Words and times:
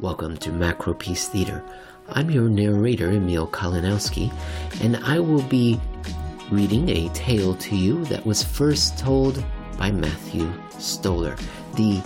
Welcome 0.00 0.36
to 0.36 0.50
Macropiece 0.50 1.26
Theater. 1.26 1.60
I'm 2.08 2.30
your 2.30 2.48
narrator, 2.48 3.10
Emil 3.10 3.48
Kalinowski, 3.48 4.32
and 4.80 4.96
I 4.98 5.18
will 5.18 5.42
be 5.42 5.80
reading 6.52 6.88
a 6.88 7.08
tale 7.08 7.56
to 7.56 7.74
you 7.74 8.04
that 8.04 8.24
was 8.24 8.40
first 8.40 8.96
told 8.96 9.44
by 9.76 9.90
Matthew 9.90 10.52
Stoller, 10.78 11.34
the 11.74 12.00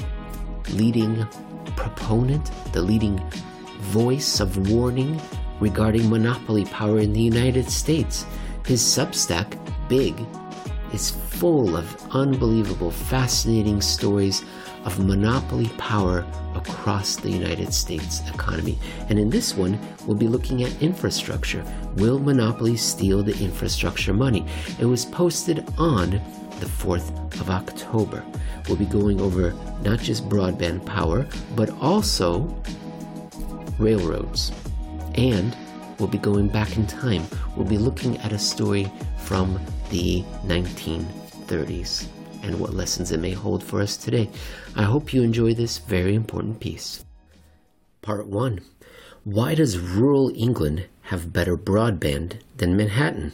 leading 0.70 1.26
proponent, 1.76 2.50
the 2.72 2.80
leading 2.80 3.22
voice 3.80 4.40
of 4.40 4.70
warning 4.70 5.20
regarding 5.60 6.08
monopoly 6.08 6.64
power 6.64 6.98
in 6.98 7.12
the 7.12 7.20
United 7.20 7.68
States. 7.68 8.24
His 8.64 8.80
Substack, 8.80 9.58
Big, 9.90 10.18
is 10.94 11.10
full 11.10 11.76
of 11.76 11.94
unbelievable, 12.14 12.90
fascinating 12.90 13.82
stories 13.82 14.42
of 14.86 14.98
monopoly 14.98 15.68
power 15.76 16.24
across 16.68 17.16
the 17.16 17.30
United 17.30 17.72
States 17.72 18.20
economy. 18.28 18.78
And 19.08 19.18
in 19.18 19.30
this 19.30 19.54
one, 19.54 19.78
we'll 20.06 20.16
be 20.16 20.28
looking 20.28 20.62
at 20.62 20.82
infrastructure. 20.82 21.64
Will 21.96 22.18
monopolies 22.18 22.82
steal 22.82 23.22
the 23.22 23.38
infrastructure 23.42 24.12
money? 24.12 24.46
It 24.78 24.86
was 24.86 25.04
posted 25.04 25.64
on 25.78 26.10
the 26.60 26.66
4th 26.66 27.40
of 27.40 27.50
October. 27.50 28.24
We'll 28.68 28.76
be 28.76 28.86
going 28.86 29.20
over 29.20 29.52
not 29.82 29.98
just 29.98 30.28
broadband 30.28 30.86
power, 30.86 31.26
but 31.56 31.70
also 31.80 32.54
railroads. 33.78 34.52
And 35.14 35.56
we'll 35.98 36.08
be 36.08 36.18
going 36.18 36.48
back 36.48 36.76
in 36.76 36.86
time. 36.86 37.24
We'll 37.56 37.66
be 37.66 37.78
looking 37.78 38.16
at 38.18 38.32
a 38.32 38.38
story 38.38 38.90
from 39.18 39.60
the 39.90 40.22
1930s 40.46 42.06
and 42.42 42.58
what 42.58 42.74
lessons 42.74 43.12
it 43.12 43.20
may 43.20 43.32
hold 43.32 43.62
for 43.62 43.80
us 43.80 43.96
today. 43.96 44.28
I 44.76 44.82
hope 44.82 45.14
you 45.14 45.22
enjoy 45.22 45.54
this 45.54 45.78
very 45.78 46.14
important 46.14 46.60
piece. 46.60 47.04
Part 48.02 48.26
1 48.26 48.60
Why 49.24 49.54
does 49.54 49.78
rural 49.78 50.30
England 50.34 50.86
have 51.02 51.32
better 51.32 51.56
broadband 51.56 52.40
than 52.56 52.76
Manhattan? 52.76 53.32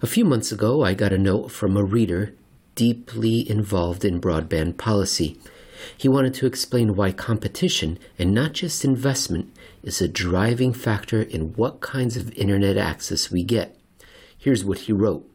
A 0.00 0.06
few 0.06 0.24
months 0.24 0.50
ago, 0.50 0.82
I 0.82 0.94
got 0.94 1.12
a 1.12 1.18
note 1.18 1.50
from 1.50 1.76
a 1.76 1.84
reader 1.84 2.34
deeply 2.74 3.48
involved 3.50 4.04
in 4.04 4.20
broadband 4.20 4.78
policy. 4.78 5.36
He 5.96 6.08
wanted 6.08 6.34
to 6.34 6.46
explain 6.46 6.96
why 6.96 7.12
competition 7.12 7.98
and 8.18 8.32
not 8.32 8.52
just 8.52 8.84
investment 8.84 9.52
is 9.82 10.00
a 10.00 10.08
driving 10.08 10.72
factor 10.72 11.22
in 11.22 11.54
what 11.54 11.80
kinds 11.80 12.16
of 12.16 12.32
internet 12.34 12.76
access 12.76 13.30
we 13.30 13.42
get. 13.42 13.76
Here's 14.36 14.64
what 14.64 14.78
he 14.80 14.92
wrote 14.92 15.28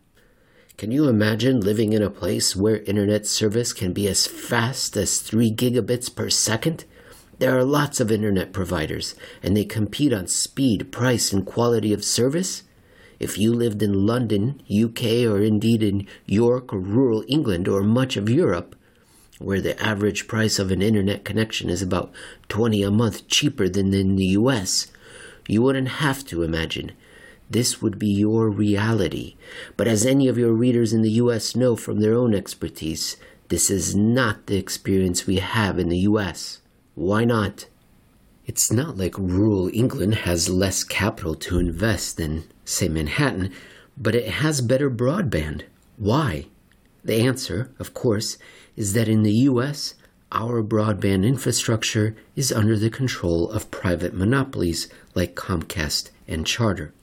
Can 0.75 0.91
you 0.91 1.07
imagine 1.07 1.61
living 1.61 1.93
in 1.93 2.01
a 2.01 2.09
place 2.09 2.55
where 2.55 2.79
internet 2.79 3.27
service 3.27 3.73
can 3.73 3.93
be 3.93 4.07
as 4.07 4.25
fast 4.25 4.97
as 4.97 5.19
3 5.19 5.51
gigabits 5.51 6.13
per 6.13 6.29
second? 6.31 6.85
There 7.37 7.55
are 7.55 7.63
lots 7.63 7.99
of 7.99 8.11
internet 8.11 8.53
providers, 8.53 9.13
and 9.43 9.55
they 9.55 9.65
compete 9.65 10.11
on 10.11 10.27
speed, 10.27 10.91
price, 10.91 11.31
and 11.31 11.45
quality 11.45 11.93
of 11.93 12.03
service. 12.03 12.63
If 13.19 13.37
you 13.37 13.53
lived 13.53 13.83
in 13.83 14.07
London, 14.07 14.61
UK, 14.67 15.25
or 15.25 15.41
indeed 15.41 15.83
in 15.83 16.07
York 16.25 16.73
or 16.73 16.79
rural 16.79 17.23
England 17.27 17.67
or 17.67 17.83
much 17.83 18.17
of 18.17 18.27
Europe, 18.27 18.75
where 19.37 19.61
the 19.61 19.81
average 19.81 20.27
price 20.27 20.57
of 20.57 20.71
an 20.71 20.81
internet 20.81 21.23
connection 21.23 21.69
is 21.69 21.83
about 21.83 22.11
20 22.49 22.81
a 22.81 22.91
month 22.91 23.27
cheaper 23.27 23.69
than 23.69 23.93
in 23.93 24.15
the 24.15 24.25
US, 24.37 24.87
you 25.47 25.61
wouldn't 25.61 25.99
have 25.99 26.25
to 26.25 26.41
imagine. 26.41 26.93
This 27.53 27.83
would 27.83 27.99
be 27.99 28.07
your 28.07 28.49
reality. 28.49 29.35
But 29.77 29.87
as 29.87 30.07
any 30.07 30.27
of 30.27 30.39
your 30.39 30.53
readers 30.53 30.91
in 30.91 31.03
the 31.03 31.21
US 31.23 31.55
know 31.55 31.75
from 31.75 31.99
their 31.99 32.15
own 32.15 32.33
expertise, 32.33 33.15
this 33.49 33.69
is 33.69 33.95
not 33.95 34.47
the 34.47 34.57
experience 34.57 35.27
we 35.27 35.35
have 35.37 35.77
in 35.77 35.89
the 35.89 35.99
US. 35.99 36.61
Why 36.95 37.25
not? 37.25 37.67
It's 38.47 38.71
not 38.71 38.97
like 38.97 39.15
rural 39.19 39.69
England 39.71 40.15
has 40.15 40.49
less 40.49 40.83
capital 40.83 41.35
to 41.35 41.59
invest 41.59 42.17
than, 42.17 42.45
say, 42.65 42.89
Manhattan, 42.89 43.51
but 43.95 44.15
it 44.15 44.29
has 44.41 44.59
better 44.59 44.89
broadband. 44.89 45.61
Why? 45.97 46.47
The 47.03 47.21
answer, 47.21 47.71
of 47.77 47.93
course, 47.93 48.39
is 48.75 48.93
that 48.93 49.07
in 49.07 49.21
the 49.21 49.45
US, 49.51 49.93
our 50.31 50.63
broadband 50.63 51.23
infrastructure 51.23 52.15
is 52.35 52.51
under 52.51 52.79
the 52.79 52.89
control 52.89 53.51
of 53.51 53.69
private 53.69 54.15
monopolies 54.15 54.87
like 55.13 55.35
Comcast 55.35 56.09
and 56.27 56.47
Charter. 56.47 56.95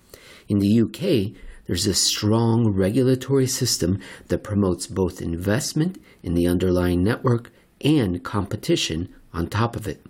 In 0.51 0.59
the 0.59 0.81
UK, 0.81 1.33
there's 1.69 1.87
a 1.87 1.95
strong 1.95 2.71
regulatory 2.71 3.47
system 3.47 4.01
that 4.27 4.43
promotes 4.43 4.89
both 4.89 5.23
investment 5.23 6.03
in 6.25 6.35
the 6.35 6.49
underlying 6.49 7.05
network 7.05 7.53
and 7.83 8.25
competition 8.25 9.15
on 9.33 9.47
top 9.47 9.77
of 9.77 9.87
it. 9.87 10.05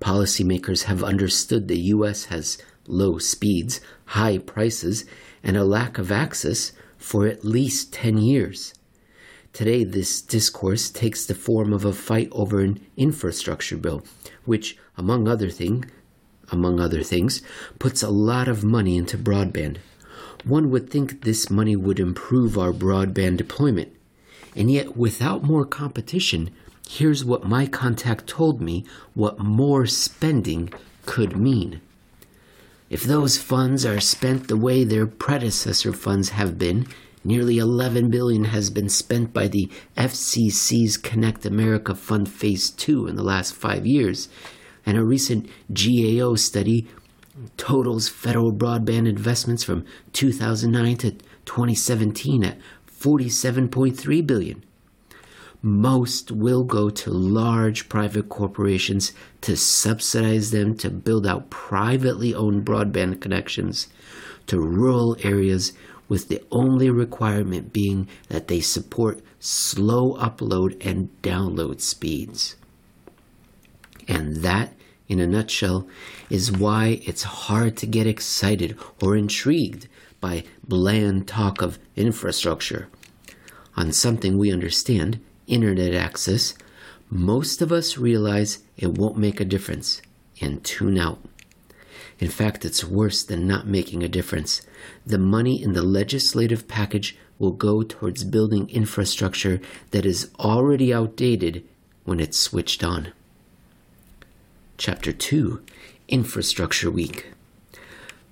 Policymakers 0.00 0.84
have 0.84 1.04
understood 1.04 1.68
the 1.68 1.78
US 1.94 2.24
has 2.24 2.58
low 2.88 3.18
speeds, 3.18 3.80
high 4.06 4.38
prices, 4.38 5.04
and 5.44 5.56
a 5.56 5.62
lack 5.62 5.98
of 5.98 6.10
access 6.10 6.72
for 6.96 7.28
at 7.28 7.44
least 7.44 7.92
10 7.92 8.18
years. 8.18 8.74
Today, 9.52 9.84
this 9.84 10.20
discourse 10.20 10.90
takes 10.90 11.24
the 11.24 11.34
form 11.36 11.72
of 11.72 11.84
a 11.84 11.92
fight 11.92 12.28
over 12.32 12.58
an 12.58 12.84
infrastructure 12.96 13.76
bill, 13.76 14.02
which, 14.44 14.76
among 14.96 15.28
other 15.28 15.48
thing, 15.48 15.84
among 16.50 16.80
other 16.80 17.02
things, 17.02 17.42
puts 17.78 18.02
a 18.02 18.10
lot 18.10 18.48
of 18.48 18.64
money 18.64 18.96
into 18.96 19.18
broadband. 19.18 19.78
One 20.44 20.70
would 20.70 20.90
think 20.90 21.22
this 21.22 21.50
money 21.50 21.76
would 21.76 22.00
improve 22.00 22.56
our 22.56 22.72
broadband 22.72 23.36
deployment. 23.36 23.92
And 24.56 24.70
yet, 24.70 24.96
without 24.96 25.42
more 25.42 25.64
competition, 25.64 26.50
here's 26.88 27.24
what 27.24 27.44
my 27.44 27.66
contact 27.66 28.26
told 28.26 28.60
me 28.60 28.84
what 29.14 29.38
more 29.38 29.86
spending 29.86 30.72
could 31.06 31.36
mean. 31.36 31.80
If 32.88 33.02
those 33.02 33.36
funds 33.36 33.84
are 33.84 34.00
spent 34.00 34.48
the 34.48 34.56
way 34.56 34.84
their 34.84 35.06
predecessor 35.06 35.92
funds 35.92 36.30
have 36.30 36.58
been, 36.58 36.86
Nearly 37.24 37.58
11 37.58 38.10
billion 38.10 38.44
has 38.44 38.70
been 38.70 38.88
spent 38.88 39.34
by 39.34 39.48
the 39.48 39.68
FCC's 39.96 40.96
Connect 40.96 41.44
America 41.44 41.94
Fund 41.94 42.28
Phase 42.28 42.70
2 42.70 43.06
in 43.06 43.16
the 43.16 43.22
last 43.22 43.54
5 43.54 43.84
years, 43.84 44.28
and 44.88 44.96
a 44.96 45.04
recent 45.04 45.46
GAO 45.70 46.34
study 46.34 46.88
totals 47.58 48.08
federal 48.08 48.54
broadband 48.54 49.06
investments 49.06 49.62
from 49.62 49.84
2009 50.14 50.96
to 50.96 51.10
2017 51.44 52.42
at 52.42 52.58
47.3 52.90 54.26
billion. 54.26 54.64
Most 55.60 56.32
will 56.32 56.64
go 56.64 56.88
to 56.88 57.10
large 57.10 57.90
private 57.90 58.30
corporations 58.30 59.12
to 59.42 59.58
subsidize 59.58 60.52
them 60.52 60.74
to 60.78 60.88
build 60.88 61.26
out 61.26 61.50
privately 61.50 62.34
owned 62.34 62.64
broadband 62.64 63.20
connections 63.20 63.88
to 64.46 64.58
rural 64.58 65.18
areas 65.22 65.74
with 66.08 66.28
the 66.28 66.42
only 66.50 66.88
requirement 66.88 67.74
being 67.74 68.08
that 68.30 68.48
they 68.48 68.60
support 68.60 69.20
slow 69.38 70.14
upload 70.14 70.82
and 70.82 71.10
download 71.20 71.82
speeds. 71.82 72.56
And 74.08 74.36
that, 74.36 74.72
in 75.08 75.20
a 75.20 75.26
nutshell, 75.26 75.88
is 76.30 76.52
why 76.52 77.00
it's 77.04 77.22
hard 77.22 77.76
to 77.78 77.86
get 77.86 78.06
excited 78.06 78.78
or 79.02 79.16
intrigued 79.16 79.88
by 80.20 80.44
bland 80.66 81.26
talk 81.26 81.62
of 81.62 81.78
infrastructure. 81.96 82.88
On 83.76 83.92
something 83.92 84.36
we 84.36 84.52
understand, 84.52 85.20
internet 85.46 85.94
access, 85.94 86.54
most 87.10 87.62
of 87.62 87.72
us 87.72 87.96
realize 87.96 88.58
it 88.76 88.98
won't 88.98 89.16
make 89.16 89.40
a 89.40 89.44
difference 89.44 90.02
and 90.40 90.62
tune 90.62 90.98
out. 90.98 91.18
In 92.18 92.28
fact, 92.28 92.64
it's 92.64 92.84
worse 92.84 93.22
than 93.22 93.46
not 93.46 93.66
making 93.66 94.02
a 94.02 94.08
difference. 94.08 94.62
The 95.06 95.18
money 95.18 95.62
in 95.62 95.72
the 95.72 95.82
legislative 95.82 96.66
package 96.66 97.16
will 97.38 97.52
go 97.52 97.82
towards 97.82 98.24
building 98.24 98.68
infrastructure 98.70 99.60
that 99.92 100.04
is 100.04 100.30
already 100.40 100.92
outdated 100.92 101.64
when 102.04 102.18
it's 102.18 102.36
switched 102.36 102.82
on. 102.82 103.12
Chapter 104.78 105.12
2 105.12 105.60
Infrastructure 106.06 106.88
Week 106.88 107.32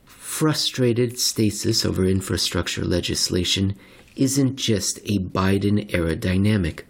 Frustrated 0.05 1.19
stasis 1.19 1.85
over 1.85 2.05
infrastructure 2.05 2.85
legislation 2.85 3.75
isn't 4.15 4.55
just 4.55 4.99
a 5.07 5.19
Biden 5.19 5.93
era 5.93 6.15
dynamic. 6.15 6.87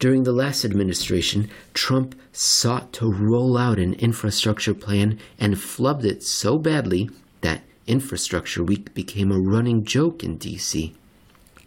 During 0.00 0.24
the 0.24 0.32
last 0.32 0.64
administration, 0.64 1.48
Trump 1.74 2.16
sought 2.32 2.92
to 2.94 3.08
roll 3.08 3.56
out 3.56 3.78
an 3.78 3.94
infrastructure 3.94 4.74
plan 4.74 5.20
and 5.38 5.54
flubbed 5.54 6.04
it 6.04 6.24
so 6.24 6.58
badly 6.58 7.08
that 7.42 7.62
Infrastructure 7.86 8.64
Week 8.64 8.92
became 8.94 9.30
a 9.30 9.38
running 9.38 9.84
joke 9.84 10.24
in 10.24 10.38
D.C. 10.38 10.96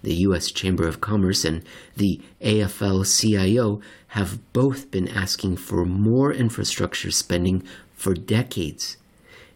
The 0.03 0.15
U.S. 0.15 0.51
Chamber 0.51 0.87
of 0.87 1.01
Commerce 1.01 1.45
and 1.45 1.63
the 1.95 2.19
AFL 2.41 3.05
CIO 3.05 3.81
have 4.09 4.39
both 4.53 4.89
been 4.91 5.07
asking 5.07 5.57
for 5.57 5.85
more 5.85 6.33
infrastructure 6.33 7.11
spending 7.11 7.63
for 7.93 8.13
decades 8.13 8.97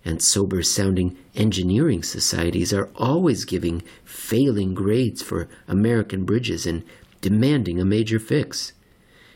and 0.06 0.22
sober 0.22 0.62
sounding 0.62 1.18
engineering 1.34 2.04
societies 2.04 2.72
are 2.72 2.90
always 2.96 3.44
giving 3.44 3.82
failing 4.06 4.76
grades 4.76 5.24
for 5.24 5.50
American 5.68 6.24
bridges 6.24 6.68
and 6.68 6.84
demanding 7.22 7.82
a 7.82 7.86
major 7.86 8.20
fix. 8.20 8.72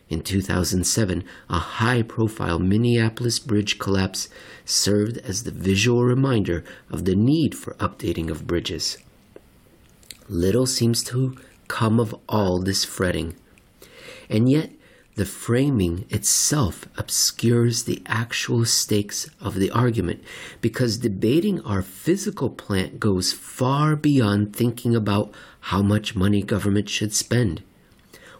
In 0.09 0.21
2007, 0.21 1.23
a 1.49 1.59
high 1.59 2.03
profile 2.03 2.59
Minneapolis 2.59 3.39
bridge 3.39 3.79
collapse 3.79 4.29
served 4.63 5.17
as 5.19 5.43
the 5.43 5.51
visual 5.51 6.03
reminder 6.03 6.63
of 6.89 7.05
the 7.05 7.15
need 7.15 7.55
for 7.55 7.73
updating 7.75 8.29
of 8.29 8.47
bridges. 8.47 8.97
Little 10.29 10.67
seems 10.67 11.03
to 11.05 11.35
come 11.67 11.99
of 11.99 12.15
all 12.29 12.59
this 12.59 12.85
fretting, 12.85 13.35
and 14.29 14.47
yet 14.47 14.71
the 15.15 15.25
framing 15.25 16.05
itself 16.11 16.87
obscures 16.97 17.83
the 17.83 18.03
actual 18.05 18.63
stakes 18.63 19.27
of 19.41 19.55
the 19.55 19.71
argument 19.71 20.23
because 20.61 20.99
debating 20.99 21.59
our 21.61 21.81
physical 21.81 22.51
plant 22.51 22.99
goes 22.99 23.33
far 23.33 23.95
beyond 23.95 24.55
thinking 24.55 24.95
about 24.95 25.33
how 25.61 25.81
much 25.81 26.15
money 26.15 26.43
government 26.43 26.89
should 26.89 27.13
spend. 27.13 27.63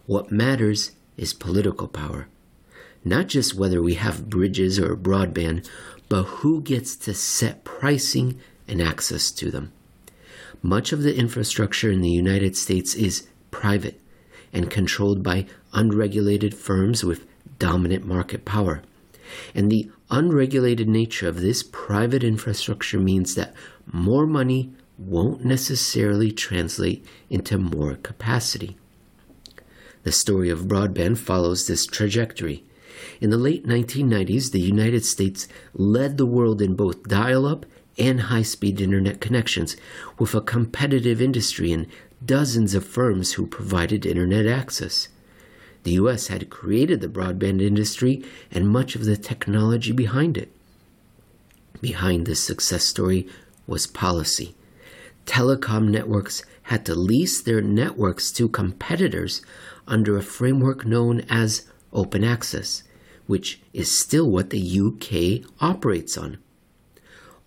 What 0.06 0.32
matters 0.32 0.92
is 1.18 1.34
political 1.34 1.88
power. 1.88 2.28
Not 3.04 3.28
just 3.28 3.56
whether 3.56 3.82
we 3.82 3.96
have 3.96 4.30
bridges 4.30 4.80
or 4.80 4.96
broadband, 4.96 5.68
but 6.08 6.24
who 6.24 6.62
gets 6.62 6.96
to 6.98 7.16
set 7.16 7.64
pricing 7.64 8.40
and 8.68 8.80
access 8.80 9.32
to 9.32 9.50
them. 9.50 9.74
Much 10.62 10.92
of 10.92 11.04
the 11.04 11.16
infrastructure 11.16 11.92
in 11.92 12.02
the 12.02 12.10
United 12.10 12.56
States 12.56 12.96
is 12.96 13.28
private 13.52 14.00
and 14.52 14.70
controlled 14.70 15.24
by 15.24 15.46
unregulated 15.74 16.54
firms 16.54 17.04
with 17.04 17.26
dominant 17.60 18.06
market 18.06 18.46
power. 18.46 18.82
And 19.54 19.72
the 19.72 19.92
unregulated 20.10 20.88
nature 20.88 21.28
of 21.28 21.42
this 21.42 21.64
private 21.64 22.24
infrastructure 22.24 23.00
means 23.00 23.36
that 23.36 23.54
more 23.92 24.26
money 24.26 24.74
won't 24.98 25.46
necessarily 25.46 26.32
translate 26.32 27.06
into 27.30 27.58
more 27.58 27.96
capacity. 27.96 28.78
The 30.04 30.12
story 30.12 30.50
of 30.50 30.68
broadband 30.68 31.18
follows 31.18 31.68
this 31.68 31.86
trajectory. 31.86 32.64
In 33.22 33.30
the 33.30 33.38
late 33.38 33.66
1990s, 33.66 34.52
the 34.52 34.60
United 34.60 35.06
States 35.06 35.48
led 35.74 36.18
the 36.18 36.26
world 36.26 36.62
in 36.62 36.76
both 36.76 37.04
dial 37.04 37.46
up 37.46 37.66
and 38.00 38.22
high 38.22 38.42
speed 38.42 38.80
internet 38.80 39.20
connections, 39.20 39.76
with 40.18 40.34
a 40.34 40.42
competitive 40.42 41.22
industry 41.22 41.72
and 41.72 41.86
dozens 42.26 42.74
of 42.74 42.86
firms 42.86 43.34
who 43.34 43.46
provided 43.46 44.06
internet 44.06 44.46
access. 44.48 45.10
The 45.84 45.92
US 45.92 46.28
had 46.28 46.50
created 46.50 47.02
the 47.02 47.08
broadband 47.08 47.62
industry 47.62 48.24
and 48.52 48.68
much 48.68 48.96
of 48.96 49.06
the 49.06 49.18
technology 49.18 49.92
behind 49.92 50.38
it. 50.38 50.52
Behind 51.82 52.26
this 52.26 52.44
success 52.44 52.84
story 52.84 53.28
was 53.68 53.88
policy. 53.88 54.56
Telecom 55.26 55.90
networks 55.90 56.44
had 56.64 56.86
to 56.86 56.96
lease 56.96 57.42
their 57.42 57.62
networks 57.62 58.32
to 58.32 58.50
competitors 58.50 59.42
under 59.88 60.18
a 60.18 60.24
framework 60.24 60.86
known 60.86 61.22
as 61.30 61.66
open 61.94 62.24
access, 62.24 62.84
which 63.28 63.62
is 63.74 63.98
still 63.98 64.30
what 64.30 64.50
the 64.50 64.80
UK 64.80 65.50
operates 65.62 66.18
on. 66.18 66.38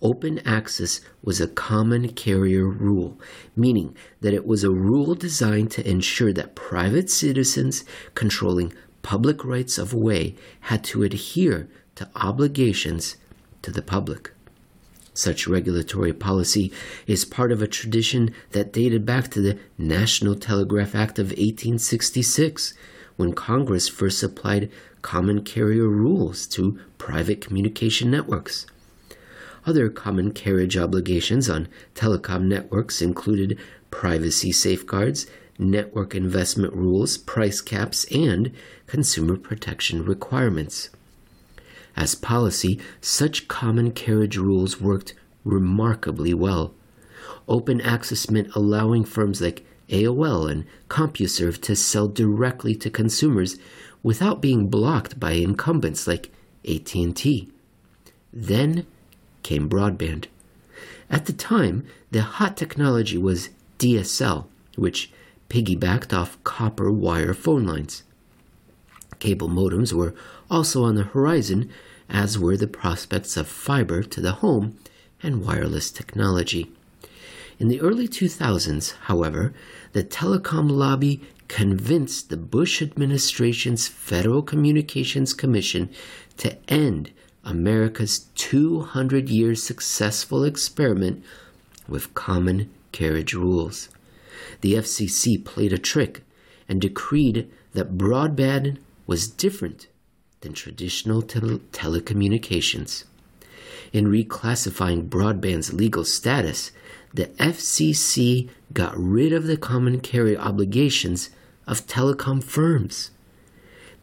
Open 0.03 0.39
access 0.39 0.99
was 1.23 1.39
a 1.39 1.47
common 1.47 2.09
carrier 2.09 2.67
rule, 2.67 3.17
meaning 3.55 3.95
that 4.19 4.33
it 4.33 4.45
was 4.45 4.65
a 4.65 4.69
rule 4.69 5.15
designed 5.15 5.71
to 5.71 5.89
ensure 5.89 6.33
that 6.33 6.55
private 6.55 7.09
citizens 7.09 7.85
controlling 8.13 8.73
public 9.01 9.45
rights 9.45 9.77
of 9.77 9.93
way 9.93 10.35
had 10.61 10.83
to 10.83 11.03
adhere 11.03 11.69
to 11.95 12.09
obligations 12.17 13.15
to 13.61 13.71
the 13.71 13.81
public. 13.81 14.33
Such 15.13 15.47
regulatory 15.47 16.11
policy 16.11 16.73
is 17.07 17.23
part 17.23 17.53
of 17.53 17.61
a 17.61 17.67
tradition 17.67 18.33
that 18.51 18.73
dated 18.73 19.05
back 19.05 19.31
to 19.31 19.41
the 19.41 19.57
National 19.77 20.35
Telegraph 20.35 20.95
Act 20.95 21.17
of 21.17 21.27
1866, 21.27 22.73
when 23.15 23.31
Congress 23.31 23.87
first 23.87 24.21
applied 24.21 24.69
common 25.01 25.43
carrier 25.43 25.87
rules 25.87 26.45
to 26.47 26.77
private 26.97 27.39
communication 27.39 28.11
networks. 28.11 28.65
Other 29.65 29.89
common 29.89 30.31
carriage 30.31 30.75
obligations 30.75 31.49
on 31.49 31.67
telecom 31.95 32.43
networks 32.43 33.01
included 33.01 33.57
privacy 33.91 34.51
safeguards, 34.51 35.25
network 35.57 36.15
investment 36.15 36.73
rules, 36.73 37.17
price 37.17 37.61
caps, 37.61 38.05
and 38.11 38.51
consumer 38.87 39.37
protection 39.37 40.03
requirements. 40.03 40.89
As 41.95 42.15
policy, 42.15 42.79
such 42.99 43.47
common 43.47 43.91
carriage 43.91 44.37
rules 44.37 44.81
worked 44.81 45.13
remarkably 45.45 46.33
well. 46.33 46.73
Open 47.47 47.79
access 47.81 48.29
meant 48.29 48.53
allowing 48.55 49.05
firms 49.05 49.41
like 49.41 49.65
AOL 49.89 50.49
and 50.49 50.65
CompuServe 50.89 51.61
to 51.61 51.75
sell 51.75 52.07
directly 52.07 52.75
to 52.75 52.89
consumers 52.89 53.57
without 54.01 54.41
being 54.41 54.67
blocked 54.67 55.19
by 55.19 55.33
incumbents 55.33 56.07
like 56.07 56.31
AT&T. 56.67 57.49
Then 58.31 58.87
came 59.43 59.69
broadband. 59.69 60.25
At 61.09 61.25
the 61.25 61.33
time, 61.33 61.85
the 62.11 62.21
hot 62.21 62.57
technology 62.57 63.17
was 63.17 63.49
DSL, 63.77 64.45
which 64.75 65.11
piggybacked 65.49 66.17
off 66.17 66.41
copper 66.43 66.91
wire 66.91 67.33
phone 67.33 67.65
lines. 67.65 68.03
Cable 69.19 69.49
modems 69.49 69.93
were 69.93 70.15
also 70.49 70.83
on 70.83 70.95
the 70.95 71.03
horizon, 71.03 71.69
as 72.09 72.39
were 72.39 72.57
the 72.57 72.67
prospects 72.67 73.37
of 73.37 73.47
fiber 73.47 74.03
to 74.03 74.21
the 74.21 74.33
home 74.33 74.77
and 75.21 75.45
wireless 75.45 75.91
technology. 75.91 76.71
In 77.59 77.67
the 77.67 77.81
early 77.81 78.07
2000s, 78.07 78.93
however, 79.03 79.53
the 79.93 80.03
telecom 80.03 80.69
lobby 80.69 81.21
convinced 81.47 82.29
the 82.29 82.37
Bush 82.37 82.81
administration's 82.81 83.87
Federal 83.87 84.41
Communications 84.41 85.33
Commission 85.33 85.89
to 86.37 86.57
end 86.67 87.11
America's 87.43 88.19
200 88.35 89.29
year 89.29 89.55
successful 89.55 90.43
experiment 90.43 91.23
with 91.87 92.13
common 92.13 92.69
carriage 92.91 93.33
rules. 93.33 93.89
The 94.61 94.75
FCC 94.75 95.43
played 95.43 95.73
a 95.73 95.77
trick 95.77 96.23
and 96.69 96.79
decreed 96.79 97.49
that 97.73 97.97
broadband 97.97 98.77
was 99.05 99.27
different 99.27 99.87
than 100.41 100.53
traditional 100.53 101.21
tele- 101.21 101.59
telecommunications. 101.71 103.03
In 103.91 104.05
reclassifying 104.05 105.09
broadband's 105.09 105.73
legal 105.73 106.05
status, 106.05 106.71
the 107.13 107.27
FCC 107.37 108.49
got 108.73 108.97
rid 108.97 109.33
of 109.33 109.45
the 109.45 109.57
common 109.57 109.99
carrier 109.99 110.39
obligations 110.39 111.29
of 111.67 111.85
telecom 111.85 112.43
firms. 112.43 113.11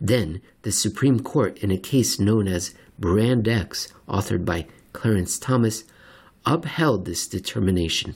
Then, 0.00 0.40
the 0.62 0.72
Supreme 0.72 1.20
Court, 1.20 1.58
in 1.58 1.70
a 1.70 1.76
case 1.76 2.18
known 2.18 2.46
as 2.46 2.74
Brand 3.00 3.48
X, 3.48 3.88
authored 4.06 4.44
by 4.44 4.66
Clarence 4.92 5.38
Thomas, 5.38 5.84
upheld 6.44 7.06
this 7.06 7.26
determination. 7.26 8.14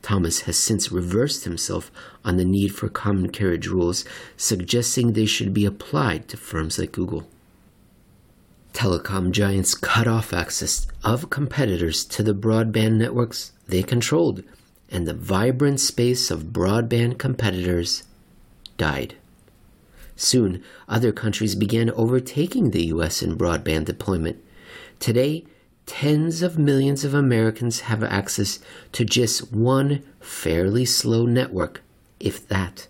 Thomas 0.00 0.42
has 0.42 0.56
since 0.56 0.92
reversed 0.92 1.44
himself 1.44 1.90
on 2.24 2.36
the 2.36 2.44
need 2.44 2.68
for 2.68 2.88
common 2.88 3.30
carriage 3.30 3.66
rules, 3.66 4.04
suggesting 4.36 5.12
they 5.12 5.26
should 5.26 5.52
be 5.52 5.64
applied 5.64 6.28
to 6.28 6.36
firms 6.36 6.78
like 6.78 6.92
Google. 6.92 7.28
Telecom 8.72 9.32
giants 9.32 9.74
cut 9.74 10.08
off 10.08 10.32
access 10.32 10.86
of 11.04 11.30
competitors 11.30 12.04
to 12.06 12.22
the 12.22 12.34
broadband 12.34 12.94
networks 12.94 13.52
they 13.68 13.82
controlled, 13.82 14.42
and 14.90 15.06
the 15.06 15.14
vibrant 15.14 15.80
space 15.80 16.30
of 16.30 16.52
broadband 16.52 17.18
competitors 17.18 18.04
died. 18.76 19.14
Soon, 20.16 20.62
other 20.88 21.12
countries 21.12 21.54
began 21.54 21.90
overtaking 21.90 22.70
the 22.70 22.86
US 22.86 23.22
in 23.22 23.36
broadband 23.36 23.86
deployment. 23.86 24.42
Today, 24.98 25.44
tens 25.86 26.42
of 26.42 26.58
millions 26.58 27.04
of 27.04 27.14
Americans 27.14 27.80
have 27.80 28.02
access 28.02 28.58
to 28.92 29.04
just 29.04 29.52
one 29.52 30.02
fairly 30.20 30.84
slow 30.84 31.26
network, 31.26 31.82
if 32.20 32.46
that. 32.48 32.86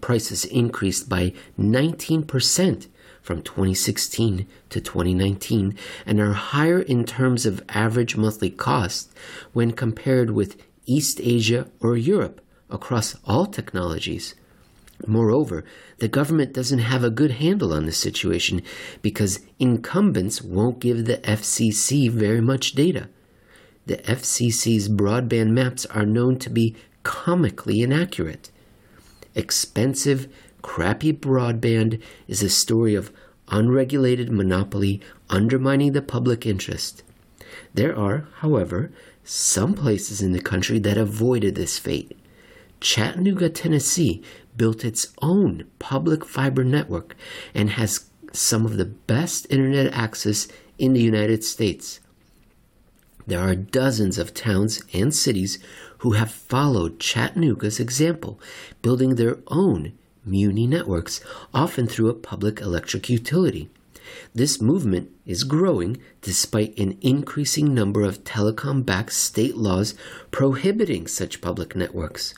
Prices 0.00 0.44
increased 0.44 1.08
by 1.08 1.32
19% 1.58 2.86
from 3.22 3.42
2016 3.42 4.46
to 4.70 4.80
2019 4.80 5.76
and 6.06 6.20
are 6.20 6.32
higher 6.32 6.80
in 6.80 7.04
terms 7.04 7.46
of 7.46 7.62
average 7.68 8.16
monthly 8.16 8.50
cost 8.50 9.12
when 9.52 9.72
compared 9.72 10.30
with 10.30 10.56
East 10.86 11.20
Asia 11.22 11.68
or 11.80 11.96
Europe 11.96 12.40
across 12.70 13.16
all 13.24 13.46
technologies. 13.46 14.34
Moreover, 15.06 15.64
the 15.98 16.08
government 16.08 16.52
doesn't 16.52 16.80
have 16.80 17.02
a 17.02 17.10
good 17.10 17.32
handle 17.32 17.72
on 17.72 17.86
the 17.86 17.92
situation 17.92 18.62
because 19.02 19.40
incumbents 19.58 20.42
won't 20.42 20.80
give 20.80 21.04
the 21.04 21.18
FCC 21.18 22.10
very 22.10 22.40
much 22.40 22.72
data. 22.72 23.08
The 23.86 23.96
FCC's 23.98 24.88
broadband 24.88 25.50
maps 25.50 25.86
are 25.86 26.06
known 26.06 26.38
to 26.40 26.50
be 26.50 26.76
comically 27.02 27.80
inaccurate. 27.80 28.50
Expensive, 29.34 30.28
crappy 30.62 31.12
broadband 31.12 32.00
is 32.28 32.42
a 32.42 32.50
story 32.50 32.94
of 32.94 33.12
unregulated 33.48 34.30
monopoly 34.30 35.00
undermining 35.28 35.92
the 35.92 36.02
public 36.02 36.46
interest. 36.46 37.02
There 37.74 37.96
are, 37.96 38.28
however, 38.36 38.92
some 39.24 39.74
places 39.74 40.20
in 40.22 40.32
the 40.32 40.42
country 40.42 40.78
that 40.80 40.98
avoided 40.98 41.54
this 41.54 41.78
fate. 41.78 42.19
Chattanooga, 42.80 43.50
Tennessee 43.50 44.22
built 44.56 44.84
its 44.84 45.12
own 45.22 45.64
public 45.78 46.24
fiber 46.24 46.64
network 46.64 47.14
and 47.54 47.70
has 47.70 48.06
some 48.32 48.64
of 48.64 48.76
the 48.76 48.84
best 48.84 49.46
internet 49.50 49.92
access 49.92 50.48
in 50.78 50.92
the 50.92 51.02
United 51.02 51.44
States. 51.44 52.00
There 53.26 53.40
are 53.40 53.54
dozens 53.54 54.18
of 54.18 54.34
towns 54.34 54.82
and 54.92 55.14
cities 55.14 55.58
who 55.98 56.12
have 56.12 56.30
followed 56.30 56.98
Chattanooga's 56.98 57.78
example, 57.78 58.40
building 58.82 59.14
their 59.14 59.38
own 59.48 59.92
Muni 60.24 60.66
networks, 60.66 61.20
often 61.54 61.86
through 61.86 62.08
a 62.08 62.14
public 62.14 62.60
electric 62.60 63.08
utility. 63.08 63.68
This 64.34 64.60
movement 64.60 65.10
is 65.24 65.44
growing 65.44 65.98
despite 66.20 66.78
an 66.78 66.98
increasing 67.00 67.72
number 67.74 68.02
of 68.02 68.24
telecom 68.24 68.84
backed 68.84 69.12
state 69.12 69.56
laws 69.56 69.94
prohibiting 70.30 71.06
such 71.06 71.40
public 71.40 71.76
networks. 71.76 72.34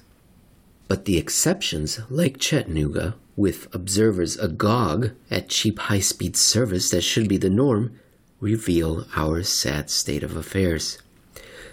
But 0.92 1.06
the 1.06 1.16
exceptions, 1.16 2.00
like 2.10 2.36
Chattanooga, 2.36 3.14
with 3.34 3.66
observers 3.74 4.36
agog 4.36 5.12
at 5.30 5.48
cheap 5.48 5.78
high 5.78 6.00
speed 6.00 6.36
service 6.36 6.90
that 6.90 7.00
should 7.00 7.30
be 7.30 7.38
the 7.38 7.48
norm, 7.48 7.98
reveal 8.40 9.06
our 9.16 9.42
sad 9.42 9.88
state 9.88 10.22
of 10.22 10.36
affairs. 10.36 10.98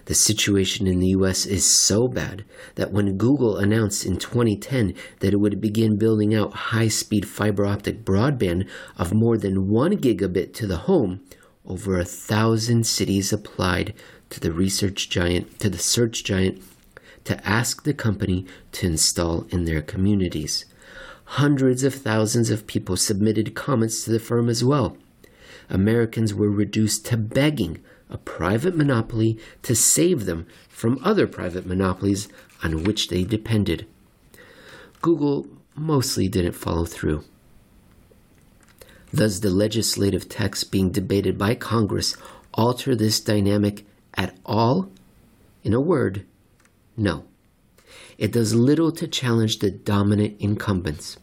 The 0.05 0.13
situation 0.13 0.87
in 0.87 0.99
the 0.99 1.09
US 1.17 1.45
is 1.45 1.65
so 1.65 2.07
bad 2.07 2.45
that 2.75 2.93
when 2.93 3.17
Google 3.17 3.57
announced 3.57 4.05
in 4.05 4.19
2010 4.19 4.93
that 5.19 5.33
it 5.33 5.41
would 5.41 5.59
begin 5.59 5.97
building 5.97 6.33
out 6.33 6.71
high 6.71 6.87
speed 6.87 7.27
fiber 7.27 7.65
optic 7.65 8.05
broadband 8.05 8.69
of 8.95 9.13
more 9.13 9.37
than 9.37 9.67
1 9.67 9.97
gigabit 9.97 10.53
to 10.53 10.65
the 10.65 10.87
home, 10.87 11.19
over 11.65 11.99
a 11.99 12.05
thousand 12.05 12.87
cities 12.87 13.33
applied 13.33 13.93
to 14.29 14.39
the 14.39 14.53
research 14.53 15.09
giant, 15.09 15.59
to 15.59 15.69
the 15.69 15.77
search 15.77 16.23
giant, 16.23 16.63
to 17.29 17.47
ask 17.47 17.83
the 17.83 17.93
company 17.93 18.43
to 18.71 18.87
install 18.87 19.45
in 19.51 19.65
their 19.65 19.83
communities. 19.83 20.65
Hundreds 21.37 21.83
of 21.83 21.93
thousands 21.93 22.49
of 22.49 22.65
people 22.65 22.97
submitted 22.97 23.53
comments 23.53 24.03
to 24.03 24.09
the 24.09 24.19
firm 24.19 24.49
as 24.49 24.63
well. 24.63 24.97
Americans 25.69 26.33
were 26.33 26.49
reduced 26.49 27.05
to 27.05 27.15
begging 27.15 27.77
a 28.09 28.17
private 28.17 28.75
monopoly 28.75 29.37
to 29.61 29.75
save 29.75 30.25
them 30.25 30.47
from 30.67 30.99
other 31.03 31.27
private 31.27 31.67
monopolies 31.67 32.27
on 32.63 32.83
which 32.83 33.09
they 33.09 33.23
depended. 33.23 33.85
Google 35.03 35.45
mostly 35.75 36.27
didn't 36.27 36.53
follow 36.53 36.85
through. 36.85 37.23
Does 39.13 39.41
the 39.41 39.51
legislative 39.51 40.27
text 40.27 40.71
being 40.71 40.89
debated 40.89 41.37
by 41.37 41.53
Congress 41.53 42.17
alter 42.55 42.95
this 42.95 43.19
dynamic 43.19 43.85
at 44.15 44.35
all? 44.47 44.89
In 45.63 45.75
a 45.75 45.79
word, 45.79 46.25
no. 46.99 47.25
It 48.17 48.31
does 48.33 48.53
little 48.53 48.91
to 48.91 49.07
challenge 49.07 49.59
the 49.59 49.71
dominant 49.71 50.35
incumbents. 50.39 51.17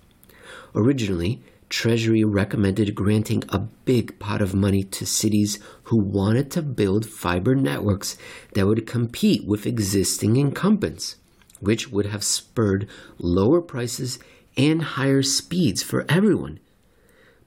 Originally, 0.75 1.42
Treasury 1.68 2.23
recommended 2.23 2.95
granting 2.95 3.42
a 3.49 3.59
big 3.59 4.18
pot 4.18 4.40
of 4.40 4.54
money 4.54 4.83
to 4.85 5.04
cities 5.04 5.59
who 5.85 5.97
wanted 5.97 6.50
to 6.52 6.62
build 6.62 7.06
fiber 7.06 7.54
networks 7.54 8.16
that 8.54 8.66
would 8.66 8.87
compete 8.87 9.45
with 9.47 9.66
existing 9.66 10.37
incumbents, 10.37 11.16
which 11.61 11.90
would 11.90 12.06
have 12.06 12.23
spurred 12.23 12.88
lower 13.18 13.61
prices 13.61 14.18
and 14.56 14.83
higher 14.83 15.23
speeds 15.23 15.83
for 15.83 16.06
everyone. 16.09 16.61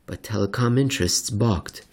But 0.06 0.22
telecom 0.22 0.80
interests 0.80 1.30
balked, 1.30 1.86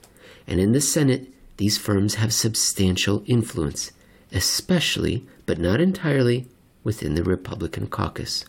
and 0.46 0.58
in 0.58 0.72
the 0.72 0.80
Senate, 0.80 1.32
these 1.58 1.78
firms 1.78 2.16
have 2.16 2.34
substantial 2.34 3.22
influence, 3.26 3.92
especially, 4.36 5.26
but 5.46 5.58
not 5.58 5.80
entirely, 5.80 6.46
within 6.84 7.14
the 7.14 7.24
Republican 7.24 7.86
caucus. 7.86 8.44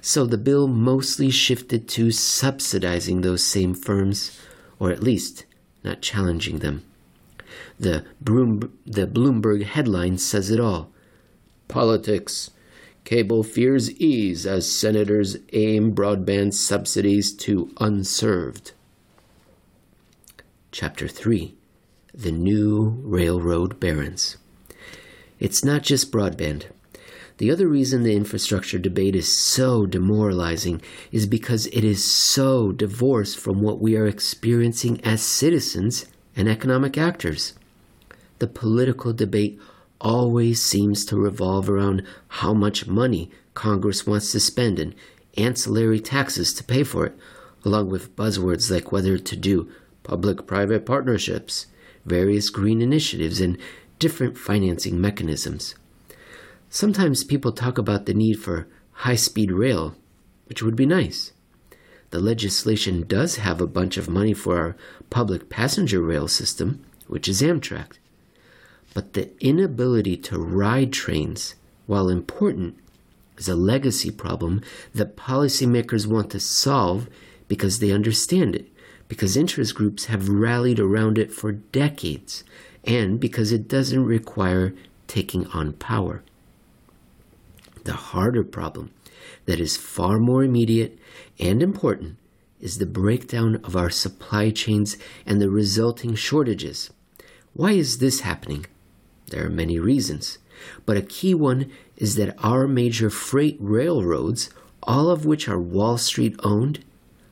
So 0.00 0.26
the 0.26 0.38
bill 0.38 0.66
mostly 0.66 1.30
shifted 1.30 1.88
to 1.90 2.10
subsidizing 2.10 3.20
those 3.20 3.44
same 3.44 3.74
firms, 3.74 4.40
or 4.78 4.90
at 4.90 5.02
least 5.02 5.44
not 5.84 6.02
challenging 6.02 6.58
them. 6.58 6.84
The, 7.78 8.04
Broom, 8.20 8.76
the 8.86 9.06
Bloomberg 9.06 9.64
headline 9.64 10.18
says 10.18 10.50
it 10.50 10.58
all 10.58 10.90
Politics. 11.68 12.50
Cable 13.04 13.42
fears 13.42 13.90
ease 14.00 14.46
as 14.46 14.70
senators 14.70 15.36
aim 15.52 15.94
broadband 15.94 16.54
subsidies 16.54 17.34
to 17.34 17.70
unserved. 17.78 18.72
Chapter 20.72 21.06
3 21.06 21.54
The 22.14 22.32
New 22.32 23.00
Railroad 23.02 23.78
Barons. 23.78 24.38
It's 25.44 25.62
not 25.62 25.82
just 25.82 26.10
broadband. 26.10 26.68
The 27.36 27.50
other 27.50 27.68
reason 27.68 28.02
the 28.02 28.16
infrastructure 28.16 28.78
debate 28.78 29.14
is 29.14 29.38
so 29.38 29.84
demoralizing 29.84 30.80
is 31.12 31.26
because 31.26 31.66
it 31.66 31.84
is 31.84 32.02
so 32.02 32.72
divorced 32.72 33.38
from 33.38 33.60
what 33.60 33.78
we 33.78 33.94
are 33.94 34.06
experiencing 34.06 35.02
as 35.04 35.20
citizens 35.20 36.06
and 36.34 36.48
economic 36.48 36.96
actors. 36.96 37.52
The 38.38 38.46
political 38.46 39.12
debate 39.12 39.60
always 40.00 40.62
seems 40.62 41.04
to 41.04 41.18
revolve 41.18 41.68
around 41.68 42.06
how 42.40 42.54
much 42.54 42.86
money 42.86 43.30
Congress 43.52 44.06
wants 44.06 44.32
to 44.32 44.40
spend 44.40 44.78
and 44.78 44.94
ancillary 45.36 46.00
taxes 46.00 46.54
to 46.54 46.64
pay 46.64 46.84
for 46.84 47.04
it, 47.04 47.18
along 47.66 47.90
with 47.90 48.16
buzzwords 48.16 48.70
like 48.70 48.92
whether 48.92 49.18
to 49.18 49.36
do 49.36 49.70
public 50.04 50.46
private 50.46 50.86
partnerships, 50.86 51.66
various 52.06 52.48
green 52.48 52.80
initiatives, 52.80 53.42
and 53.42 53.58
different 54.04 54.36
financing 54.36 55.00
mechanisms. 55.00 55.74
Sometimes 56.68 57.24
people 57.24 57.52
talk 57.52 57.78
about 57.78 58.04
the 58.04 58.12
need 58.12 58.34
for 58.34 58.68
high 58.92 59.14
speed 59.14 59.50
rail, 59.50 59.94
which 60.44 60.62
would 60.62 60.76
be 60.76 60.84
nice. 60.84 61.32
The 62.10 62.20
legislation 62.20 63.06
does 63.06 63.36
have 63.36 63.62
a 63.62 63.66
bunch 63.66 63.96
of 63.96 64.10
money 64.10 64.34
for 64.34 64.58
our 64.58 64.76
public 65.08 65.48
passenger 65.48 66.02
rail 66.02 66.28
system, 66.28 66.84
which 67.06 67.28
is 67.28 67.40
Amtrak. 67.40 67.92
But 68.92 69.14
the 69.14 69.30
inability 69.42 70.18
to 70.28 70.38
ride 70.38 70.92
trains, 70.92 71.54
while 71.86 72.10
important, 72.10 72.76
is 73.38 73.48
a 73.48 73.56
legacy 73.56 74.10
problem 74.10 74.60
that 74.92 75.16
policymakers 75.16 76.06
want 76.06 76.28
to 76.32 76.40
solve 76.40 77.08
because 77.48 77.78
they 77.78 77.90
understand 77.90 78.54
it, 78.54 78.68
because 79.08 79.34
interest 79.34 79.74
groups 79.74 80.04
have 80.04 80.28
rallied 80.28 80.78
around 80.78 81.16
it 81.16 81.32
for 81.32 81.52
decades, 81.52 82.44
and 82.86 83.18
because 83.18 83.52
it 83.52 83.68
doesn't 83.68 84.04
require 84.04 84.74
taking 85.06 85.46
on 85.48 85.72
power 85.74 86.22
the 87.84 87.92
harder 87.92 88.42
problem 88.42 88.90
that 89.46 89.60
is 89.60 89.76
far 89.76 90.18
more 90.18 90.42
immediate 90.42 90.98
and 91.38 91.62
important 91.62 92.16
is 92.60 92.78
the 92.78 92.86
breakdown 92.86 93.60
of 93.62 93.76
our 93.76 93.90
supply 93.90 94.50
chains 94.50 94.96
and 95.26 95.40
the 95.40 95.50
resulting 95.50 96.14
shortages. 96.14 96.90
Why 97.52 97.72
is 97.72 97.98
this 97.98 98.20
happening? 98.20 98.66
There 99.28 99.44
are 99.44 99.50
many 99.50 99.78
reasons, 99.78 100.38
but 100.86 100.96
a 100.96 101.02
key 101.02 101.34
one 101.34 101.70
is 101.96 102.16
that 102.16 102.34
our 102.42 102.66
major 102.66 103.10
freight 103.10 103.56
railroads, 103.60 104.50
all 104.82 105.10
of 105.10 105.26
which 105.26 105.48
are 105.48 105.60
Wall 105.60 105.98
Street 105.98 106.36
owned, 106.42 106.82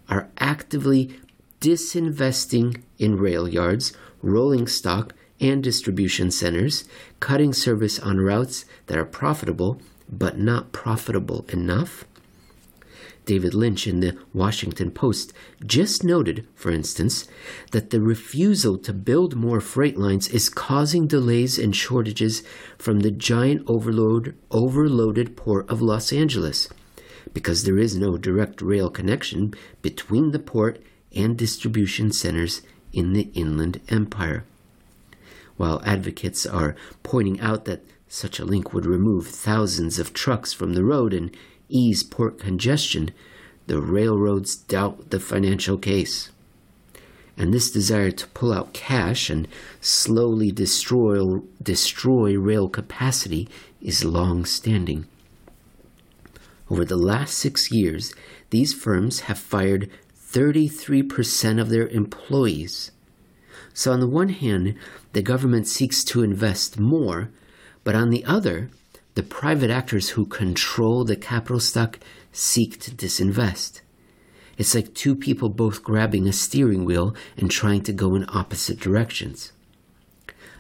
are 0.09 0.29
actively 0.39 1.19
disinvesting 1.61 2.83
in 2.99 3.17
rail 3.17 3.49
yards, 3.49 3.93
rolling 4.21 4.67
stock, 4.67 5.15
and 5.43 5.63
distribution 5.63 6.31
centers, 6.31 6.85
cutting 7.21 7.53
service 7.53 7.99
on 7.99 8.19
routes 8.19 8.65
that 8.87 8.97
are 8.97 9.05
profitable, 9.05 9.83
but 10.09 10.39
not 10.39 10.73
profitable 10.73 11.45
enough? 11.51 12.07
David 13.27 13.53
Lynch 13.53 13.87
in 13.87 14.01
the 14.01 14.17
Washington 14.33 14.91
Post 14.91 15.33
just 15.65 16.03
noted, 16.03 16.47
for 16.55 16.71
instance, 16.71 17.29
that 17.73 17.91
the 17.91 18.01
refusal 18.01 18.79
to 18.79 18.93
build 18.93 19.37
more 19.37 19.61
freight 19.61 19.99
lines 19.99 20.29
is 20.29 20.49
causing 20.49 21.07
delays 21.07 21.59
and 21.59 21.77
shortages 21.77 22.43
from 22.79 23.01
the 23.01 23.11
giant 23.11 23.63
overload, 23.69 24.35
overloaded 24.51 25.37
port 25.37 25.69
of 25.69 25.83
Los 25.83 26.13
Angeles 26.13 26.69
because 27.35 27.65
there 27.65 27.79
is 27.79 27.97
no 27.97 28.17
direct 28.17 28.61
rail 28.61 28.91
connection 28.91 29.55
between 29.81 30.33
the 30.33 30.39
port 30.39 30.83
and 31.15 31.37
distribution 31.37 32.13
centers 32.13 32.63
in 32.93 33.13
the 33.13 33.31
Inland 33.35 33.81
Empire. 33.89 34.45
While 35.63 35.81
advocates 35.85 36.45
are 36.45 36.75
pointing 37.05 37.39
out 37.39 37.67
that 37.67 37.85
such 38.09 38.41
a 38.41 38.45
link 38.45 38.75
would 38.75 38.85
remove 38.85 39.29
thousands 39.29 40.01
of 40.01 40.13
trucks 40.13 40.53
from 40.53 40.75
the 40.75 40.83
road 40.83 41.15
and 41.15 41.31
ease 41.69 42.03
port 42.03 42.41
congestion. 42.41 43.13
The 43.69 43.81
railroads 43.81 44.57
doubt 44.57 45.11
the 45.11 45.21
financial 45.21 45.79
case. 45.79 46.33
And 47.37 47.55
this 47.55 47.71
desire 47.71 48.11
to 48.11 48.27
pull 48.27 48.53
out 48.53 48.73
cash 48.73 49.31
and 49.31 49.47
slowly 49.81 50.51
destroy, 50.51 51.39
destroy 51.63 52.37
rail 52.37 52.69
capacity 52.69 53.49
is 53.81 54.05
long 54.05 54.45
standing. 54.45 55.07
Over 56.69 56.85
the 56.85 56.97
last 56.97 57.39
six 57.39 57.71
years, 57.71 58.13
these 58.51 58.75
firms 58.75 59.21
have 59.31 59.39
fired 59.39 59.89
33% 60.19 61.61
of 61.61 61.69
their 61.69 61.87
employees. 61.87 62.91
So, 63.75 63.93
on 63.93 64.01
the 64.01 64.09
one 64.09 64.29
hand, 64.29 64.75
the 65.13 65.23
government 65.23 65.67
seeks 65.67 66.05
to 66.05 66.23
invest 66.23 66.79
more 66.79 67.31
but 67.85 67.95
on 67.95 68.11
the 68.11 68.25
other, 68.25 68.71
the 69.15 69.23
private 69.23 69.71
actors 69.71 70.11
who 70.11 70.25
control 70.25 71.05
the 71.05 71.17
capital 71.17 71.61
stock 71.61 71.99
seek 72.33 72.81
to 72.81 72.91
disinvest. 72.91 73.81
It's 74.57 74.75
like 74.75 74.95
two 74.95 75.17
people 75.17 75.49
both 75.49 75.83
grabbing 75.83 76.29
a 76.29 76.33
steering 76.33 76.85
wheel 76.85 77.15
and 77.37 77.51
trying 77.51 77.83
to 77.85 77.93
go 77.93 78.15
in 78.15 78.27
opposite 78.29 78.79
directions. 78.79 79.53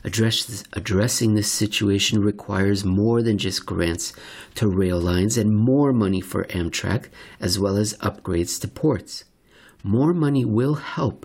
Address 0.04 0.64
addressing 0.72 1.34
this 1.34 1.50
situation 1.50 2.20
requires 2.20 2.84
more 2.84 3.22
than 3.22 3.38
just 3.38 3.64
grants 3.64 4.12
to 4.56 4.66
rail 4.66 5.00
lines 5.00 5.38
and 5.38 5.54
more 5.54 5.92
money 5.92 6.20
for 6.20 6.44
Amtrak, 6.46 7.08
as 7.38 7.58
well 7.58 7.76
as 7.76 7.94
upgrades 7.98 8.60
to 8.60 8.68
ports. 8.68 9.24
More 9.84 10.12
money 10.12 10.44
will 10.44 10.74
help, 10.74 11.24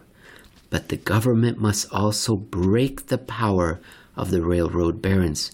but 0.69 0.89
the 0.89 0.97
government 0.97 1.59
must 1.59 1.91
also 1.91 2.35
break 2.35 3.07
the 3.07 3.17
power 3.17 3.79
of 4.15 4.31
the 4.31 4.41
railroad 4.41 5.01
barons, 5.01 5.51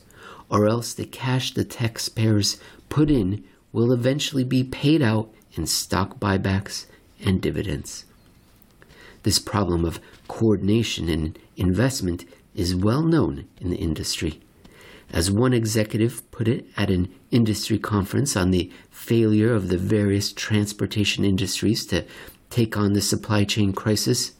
or 0.49 0.67
else 0.67 0.93
the 0.93 1.05
cash 1.05 1.53
the 1.53 1.65
taxpayers 1.65 2.59
put 2.89 3.09
in 3.09 3.43
will 3.71 3.91
eventually 3.91 4.43
be 4.43 4.63
paid 4.63 5.01
out 5.01 5.33
in 5.53 5.65
stock 5.65 6.19
buybacks 6.19 6.85
and 7.23 7.41
dividends. 7.41 8.05
This 9.23 9.39
problem 9.39 9.85
of 9.85 9.99
coordination 10.27 11.09
and 11.09 11.37
investment 11.57 12.25
is 12.55 12.75
well 12.75 13.01
known 13.01 13.47
in 13.59 13.69
the 13.69 13.77
industry. 13.77 14.39
As 15.11 15.29
one 15.29 15.53
executive 15.53 16.29
put 16.31 16.47
it 16.47 16.65
at 16.75 16.89
an 16.89 17.13
industry 17.31 17.77
conference 17.77 18.35
on 18.35 18.51
the 18.51 18.71
failure 18.89 19.53
of 19.53 19.69
the 19.69 19.77
various 19.77 20.33
transportation 20.33 21.23
industries 21.23 21.85
to 21.87 22.05
take 22.49 22.77
on 22.77 22.93
the 22.93 23.01
supply 23.01 23.43
chain 23.43 23.73
crisis, 23.73 24.33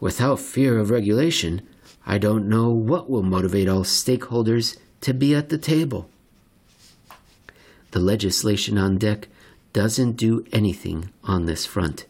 without 0.00 0.40
fear 0.40 0.78
of 0.78 0.90
regulation, 0.90 1.62
I 2.06 2.18
don't 2.18 2.48
know 2.48 2.70
what 2.70 3.10
will 3.10 3.22
motivate 3.22 3.68
all 3.68 3.84
stakeholders 3.84 4.78
to 5.02 5.12
be 5.12 5.34
at 5.34 5.48
the 5.48 5.58
table. 5.58 6.08
The 7.90 8.00
legislation 8.00 8.78
on 8.78 8.98
deck 8.98 9.28
doesn't 9.72 10.12
do 10.12 10.46
anything 10.52 11.10
on 11.24 11.46
this 11.46 11.66
front. 11.66 12.06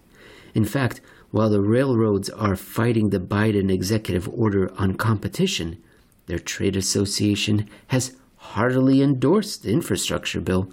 In 0.54 0.64
fact, 0.64 1.00
while 1.30 1.50
the 1.50 1.60
railroads 1.60 2.30
are 2.30 2.56
fighting 2.56 3.10
the 3.10 3.20
Biden 3.20 3.70
executive 3.70 4.28
order 4.28 4.72
on 4.78 4.94
competition, 4.94 5.82
their 6.26 6.38
trade 6.38 6.76
association 6.76 7.68
has 7.88 8.16
heartily 8.36 9.02
endorsed 9.02 9.62
the 9.62 9.72
infrastructure 9.72 10.40
bill. 10.40 10.72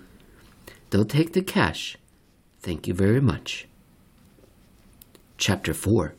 They'll 0.89 1.05
take 1.05 1.33
the 1.33 1.41
cash. 1.41 1.97
Thank 2.61 2.87
you 2.87 2.93
very 2.93 3.19
much. 3.21 3.67
Chapter 5.37 5.73
4 5.73 6.13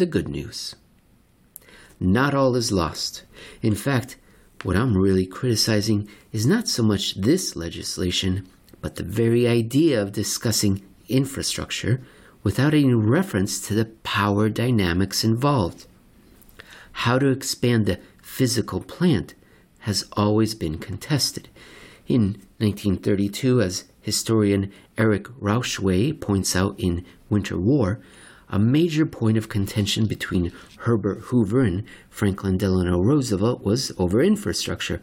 The 0.00 0.06
Good 0.06 0.28
News. 0.30 0.76
Not 2.00 2.32
all 2.32 2.56
is 2.56 2.72
lost. 2.72 3.24
In 3.60 3.74
fact, 3.74 4.16
what 4.62 4.74
I'm 4.74 4.96
really 4.96 5.26
criticizing 5.26 6.08
is 6.32 6.46
not 6.46 6.68
so 6.68 6.82
much 6.82 7.16
this 7.16 7.54
legislation, 7.54 8.48
but 8.80 8.96
the 8.96 9.02
very 9.02 9.46
idea 9.46 10.00
of 10.00 10.12
discussing 10.12 10.80
infrastructure 11.10 12.00
without 12.42 12.72
any 12.72 12.94
reference 12.94 13.60
to 13.68 13.74
the 13.74 13.84
power 14.02 14.48
dynamics 14.48 15.22
involved. 15.22 15.86
How 17.04 17.18
to 17.18 17.26
expand 17.26 17.84
the 17.84 18.00
physical 18.22 18.80
plant 18.80 19.34
has 19.80 20.08
always 20.14 20.54
been 20.54 20.78
contested. 20.78 21.50
In 22.08 22.40
1932, 22.56 23.60
as 23.60 23.84
historian 24.00 24.72
Eric 24.96 25.24
Rauchway 25.38 26.18
points 26.18 26.56
out 26.56 26.80
in 26.80 27.04
Winter 27.28 27.58
War, 27.58 28.00
a 28.50 28.58
major 28.58 29.06
point 29.06 29.38
of 29.38 29.48
contention 29.48 30.06
between 30.06 30.52
Herbert 30.80 31.20
Hoover 31.26 31.60
and 31.60 31.84
Franklin 32.10 32.58
Delano 32.58 33.00
Roosevelt 33.00 33.64
was 33.64 33.92
over 33.96 34.22
infrastructure, 34.22 35.00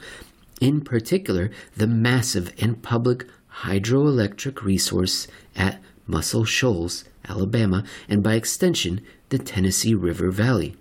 in 0.60 0.82
particular, 0.82 1.50
the 1.75 1.88
massive 1.88 2.54
and 2.60 2.82
public 2.84 3.25
hydroelectric 3.62 4.62
resource 4.63 5.27
at 5.56 5.82
Muscle 6.06 6.46
Shoals, 6.46 7.06
Alabama, 7.27 7.84
and 8.08 8.22
by 8.22 8.36
extension, 8.36 9.01
the 9.30 9.38
Tennessee 9.38 9.94
River 9.94 10.30
Valley. 10.30 10.75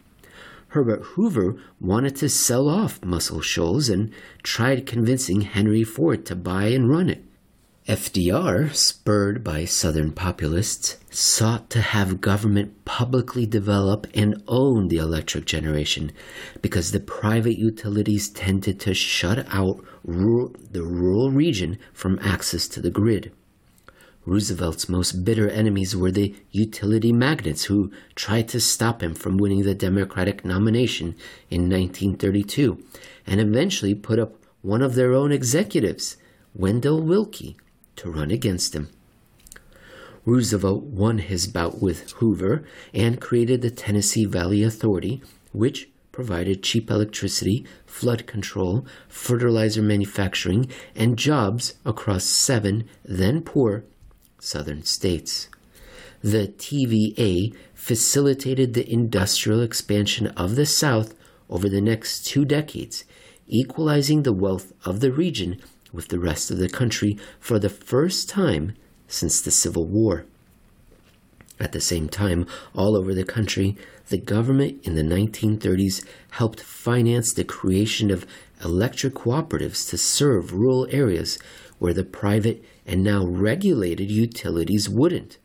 Herbert 0.68 1.02
Hoover 1.14 1.56
wanted 1.80 2.16
to 2.16 2.28
sell 2.28 2.68
off 2.68 3.02
Muscle 3.04 3.40
Shoals 3.40 3.88
and 3.88 4.12
tried 4.42 4.87
convincing 4.87 5.43
Henry 5.43 5.84
Ford 5.84 6.26
to 6.26 6.36
buy 6.36 6.67
and 6.67 6.91
run 6.91 7.08
it. 7.08 7.25
FDR, 7.88 8.75
spurred 8.75 9.44
by 9.44 9.64
Southern 9.64 10.10
populists, 10.10 10.96
sought 11.08 11.70
to 11.70 11.80
have 11.80 12.20
government 12.20 12.84
publicly 12.84 13.46
develop 13.46 14.08
and 14.12 14.42
own 14.49 14.88
the 14.88 14.96
electric 14.96 15.44
generation 15.44 16.10
because 16.60 16.90
the 16.90 16.99
private 16.99 17.56
utilities 17.56 18.28
tended 18.28 18.80
to 18.80 18.92
shut 18.92 19.46
out 19.54 19.84
rural, 20.02 20.52
the 20.68 20.82
rural 20.82 21.30
region 21.30 21.78
from 21.92 22.18
access 22.20 22.66
to 22.66 22.80
the 22.80 22.90
grid. 22.90 23.30
Roosevelt's 24.25 24.88
most 24.88 25.25
bitter 25.25 25.49
enemies 25.49 25.94
were 25.94 26.10
the 26.10 26.34
utility 26.50 27.12
magnates 27.12 27.66
who 27.66 27.92
tried 28.16 28.49
to 28.49 28.60
stop 28.60 29.00
him 29.00 29.14
from 29.14 29.36
winning 29.36 29.62
the 29.62 29.76
Democratic 29.76 30.44
nomination 30.44 31.14
in 31.50 31.70
1932 31.70 32.82
and 33.28 33.40
eventually 33.40 33.94
put 33.94 34.18
up 34.18 34.34
one 34.62 34.82
of 34.82 34.96
their 34.96 35.14
own 35.14 35.30
executives, 35.30 36.16
Wendell 36.52 37.00
Willkie 37.00 37.54
to 37.97 38.11
run 38.11 38.30
against 38.30 38.75
him. 38.75 38.89
Roosevelt 40.25 40.82
won 40.82 41.19
his 41.19 41.47
bout 41.47 41.80
with 41.80 42.11
Hoover 42.13 42.65
and 42.93 43.21
created 43.21 43.63
the 43.63 43.71
Tennessee 43.71 44.25
Valley 44.25 44.63
Authority, 44.63 45.23
which 45.52 45.89
provided 46.11 46.63
cheap 46.63 46.91
electricity, 46.91 47.65
flood 47.85 48.26
control, 48.26 48.87
fertilizer 49.06 49.82
manufacturing, 49.82 50.69
and 50.95 51.19
jobs 51.19 51.75
across 51.85 52.25
seven 52.25 52.89
then 53.04 53.43
poor 53.43 53.85
southern 54.41 54.82
states. 54.82 55.49
The 56.23 56.49
TVA 56.49 57.54
facilitated 57.75 58.75
the 58.75 58.91
industrial 58.91 59.61
expansion 59.61 60.28
of 60.28 60.56
the 60.56 60.67
South 60.67 61.15
over 61.49 61.69
the 61.69 61.80
next 61.80 62.26
two 62.26 62.45
decades, 62.45 63.04
equalizing 63.47 64.23
the 64.23 64.32
wealth 64.32 64.73
of 64.85 65.00
the 65.00 65.13
region 65.13 65.61
with 65.92 66.08
the 66.08 66.18
rest 66.18 66.50
of 66.50 66.58
the 66.58 66.68
country 66.68 67.18
for 67.40 67.58
the 67.58 67.68
first 67.68 68.28
time 68.28 68.75
since 69.08 69.40
the 69.40 69.50
Civil 69.50 69.86
War. 69.86 70.26
At 71.58 71.72
the 71.72 71.80
same 71.80 72.08
time, 72.08 72.46
all 72.75 72.96
over 72.96 73.14
the 73.14 73.25
country, 73.25 73.76
the 74.08 74.18
government 74.18 74.86
in 74.86 74.94
the 74.94 75.02
1930s 75.02 76.04
helped 76.30 76.60
finance 76.60 77.32
the 77.32 77.44
creation 77.44 78.10
of 78.10 78.26
electric 78.62 79.14
cooperatives 79.14 79.88
to 79.90 79.99
serve 79.99 80.52
rural 80.52 80.86
areas 80.90 81.38
where 81.78 81.94
the 81.94 82.04
private 82.04 82.64
and 82.86 83.02
now 83.02 83.25
regulated 83.26 84.10
utilities 84.10 84.88
wouldn't. 84.88 85.38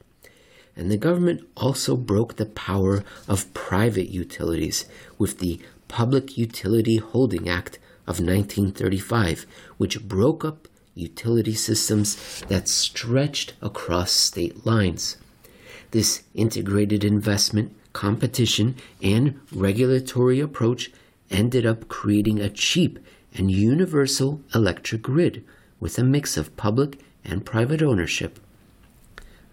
And 0.76 0.92
the 0.92 0.98
government 0.98 1.48
also 1.58 1.96
broke 1.96 2.36
the 2.36 2.46
power 2.46 3.04
of 3.28 3.54
private 3.54 4.10
utilities 4.10 4.86
with 5.18 5.40
the 5.40 5.60
Public 5.88 6.38
Utility 6.38 6.98
Holding 6.98 7.50
Act 7.50 7.80
of 8.12 8.20
1935, 8.20 9.46
which 9.78 10.08
broke 10.08 10.44
up 10.44 10.68
utility 10.94 11.54
systems 11.54 12.42
that 12.50 12.68
stretched 12.68 13.54
across 13.62 14.12
state 14.12 14.66
lines. 14.66 15.16
This 15.92 16.24
integrated 16.34 17.06
investment, 17.06 17.74
competition, 17.94 18.76
and 19.02 19.40
regulatory 19.54 20.42
approach 20.42 20.92
ended 21.30 21.66
up 21.66 21.88
creating 21.88 22.40
a 22.40 22.50
cheap 22.50 23.00
and 23.34 23.50
universal 23.50 24.42
electric 24.54 25.02
grid 25.02 25.44
with 25.80 25.98
a 25.98 26.04
mix 26.04 26.36
of 26.36 26.56
public 26.58 27.00
and 27.24 27.46
private 27.46 27.82
ownership. 27.82 28.40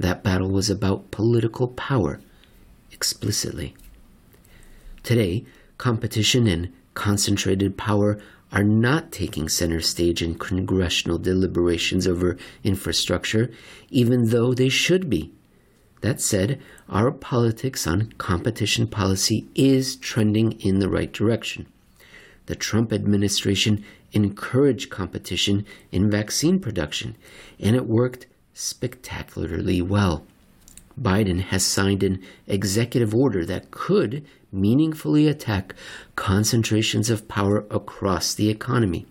That 0.01 0.25
battle 0.25 0.51
was 0.51 0.69
about 0.69 1.13
political 1.13 1.69
power, 1.69 2.21
explicitly. 2.91 3.75
Today, 5.05 5.45
competition 5.77 6.49
and 6.49 6.73
concentrated 6.95 7.77
power 7.77 8.19
are 8.51 8.65
not 8.65 9.13
taking 9.13 9.49
center 9.49 9.81
stage 9.81 10.23
in 10.23 10.39
congressional 10.39 11.19
deliberations 11.19 12.07
over 12.07 12.37
infrastructure, 12.65 13.51
even 13.91 14.31
though 14.31 14.55
they 14.55 14.69
should 14.69 15.11
be. 15.11 15.33
That 16.01 16.21
said, 16.21 16.61
our 16.89 17.11
politics 17.11 17.87
on 17.87 18.13
competition 18.19 18.87
policy 18.87 19.49
is 19.55 19.97
trending 19.97 20.53
in 20.61 20.79
the 20.79 20.89
right 20.89 21.13
direction. 21.13 21.67
The 22.47 22.57
Trump 22.57 22.93
administration 22.93 23.85
encouraged 24.13 24.91
competition 24.91 25.67
in 25.93 26.11
vaccine 26.11 26.61
production, 26.61 27.17
and 27.61 27.77
it 27.77 27.87
worked 27.87 28.27
spectacularly 28.55 29.83
well. 29.83 30.25
Biden 31.01 31.41
has 31.41 31.65
signed 31.65 32.03
an 32.03 32.23
executive 32.47 33.15
order 33.15 33.45
that 33.47 33.71
could 33.71 34.25
meaningfully 34.51 35.27
attack 35.29 35.75
concentrations 36.17 37.11
of 37.11 37.29
power 37.29 37.67
across 37.71 38.35
the 38.35 38.49
economy. 38.49 39.07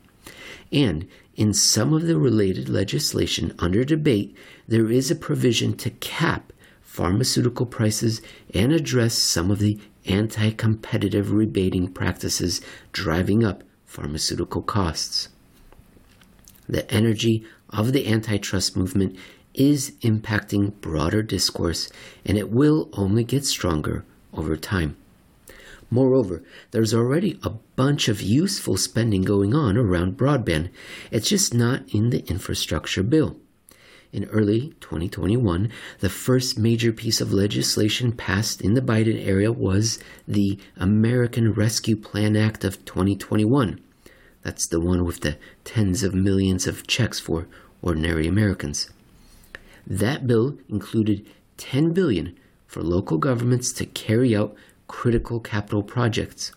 And 0.72 1.08
in 1.36 1.54
some 1.54 1.94
of 1.94 2.04
the 2.04 2.18
related 2.18 2.68
legislation 2.68 3.54
under 3.60 3.84
debate, 3.84 4.36
there 4.68 4.90
is 4.92 5.12
a 5.12 5.16
provision 5.16 5.78
to 5.78 5.92
cap 5.92 6.52
pharmaceutical 6.82 7.66
prices 7.66 8.22
and 8.54 8.74
address 8.74 9.14
some 9.14 9.52
of 9.52 9.60
the 9.60 9.80
anti 10.06 10.50
competitive 10.52 11.32
rebating 11.32 11.88
practices 11.88 12.60
driving 12.92 13.44
up 13.44 13.64
pharmaceutical 13.86 14.62
costs. 14.62 15.30
the 16.70 16.92
energy 16.92 17.46
of 17.70 17.94
the 17.94 18.08
antitrust 18.08 18.76
movement 18.76 19.16
is 19.58 19.92
impacting 20.02 20.74
broader 20.80 21.22
discourse, 21.22 21.90
and 22.26 22.38
it 22.38 22.50
will 22.50 22.90
only 22.94 23.24
get 23.24 23.46
stronger 23.46 24.06
over 24.34 24.56
time. 24.56 24.96
Moreover, 25.90 26.44
there's 26.72 26.94
already 26.94 27.40
a 27.44 27.52
bunch 27.76 28.08
of 28.08 28.22
useful 28.22 28.78
spending 28.78 29.22
going 29.22 29.54
on 29.54 29.78
around 29.78 30.18
broadband. 30.18 30.70
It's 31.12 31.30
just 31.30 31.54
not 31.54 31.84
in 31.94 32.10
the 32.10 32.26
infrastructure 32.28 33.04
bill. 33.04 33.38
In 34.14 34.26
early 34.26 34.74
2021, 34.80 35.70
the 36.00 36.10
first 36.10 36.58
major 36.58 36.92
piece 36.92 37.20
of 37.22 37.34
legislation 37.34 38.12
passed 38.12 38.62
in 38.62 38.74
the 38.74 38.82
Biden 38.82 39.26
area 39.26 39.52
was 39.52 40.00
the 40.28 40.60
American 40.78 41.54
Rescue 41.54 41.96
Plan 41.96 42.36
Act 42.36 42.64
of 42.64 42.84
2021. 42.86 43.80
That's 44.44 44.68
the 44.68 44.80
one 44.80 45.04
with 45.04 45.22
the 45.22 45.38
tens 45.66 46.04
of 46.04 46.14
millions 46.14 46.68
of 46.68 46.88
checks 46.88 47.20
for 47.20 47.48
ordinary 47.82 48.28
Americans. 48.28 48.90
That 49.88 50.28
bill 50.28 50.58
included 50.68 51.26
10 51.56 51.94
billion 51.94 52.36
for 52.68 52.84
local 52.84 53.18
governments 53.18 53.72
to 53.74 53.86
carry 53.86 54.36
out 54.36 54.54
critical 54.88 55.40
capital 55.40 55.82
projects. 55.82 56.52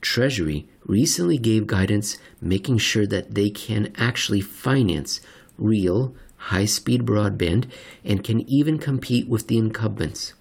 Treasury 0.00 0.66
recently 0.84 1.38
gave 1.38 1.68
guidance 1.68 2.18
making 2.40 2.78
sure 2.78 3.06
that 3.06 3.36
they 3.36 3.48
can 3.48 3.92
actually 3.96 4.40
finance 4.40 5.20
real 5.56 6.16
high 6.36 6.64
speed 6.64 7.06
broadband 7.06 7.66
and 8.04 8.24
can 8.24 8.40
even 8.50 8.76
compete 8.76 9.28
with 9.28 9.46
the 9.46 9.56
incumbents. 9.56 10.34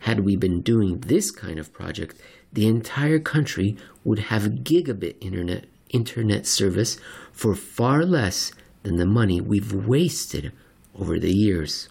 Had 0.00 0.20
we 0.20 0.34
been 0.34 0.60
doing 0.60 0.98
this 0.98 1.30
kind 1.30 1.60
of 1.60 1.72
project, 1.72 2.20
the 2.52 2.66
entire 2.66 3.20
country 3.20 3.76
would 4.02 4.18
have 4.18 4.64
gigabit 4.64 5.14
internet 5.20 5.66
internet 5.90 6.44
service 6.44 6.98
for 7.30 7.54
far 7.54 8.04
less 8.04 8.50
than 8.82 8.96
the 8.96 9.06
money 9.06 9.40
we've 9.40 9.72
wasted 9.72 10.52
over 10.98 11.18
the 11.18 11.32
years. 11.32 11.88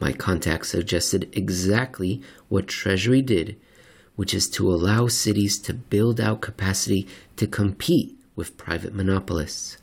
My 0.00 0.12
contact 0.12 0.66
suggested 0.66 1.28
exactly 1.32 2.22
what 2.48 2.68
Treasury 2.68 3.20
did, 3.20 3.56
which 4.16 4.32
is 4.32 4.48
to 4.50 4.70
allow 4.70 5.08
cities 5.08 5.58
to 5.60 5.74
build 5.74 6.20
out 6.20 6.40
capacity 6.40 7.06
to 7.36 7.46
compete 7.46 8.16
with 8.34 8.56
private 8.56 8.94
monopolists. 8.94 9.76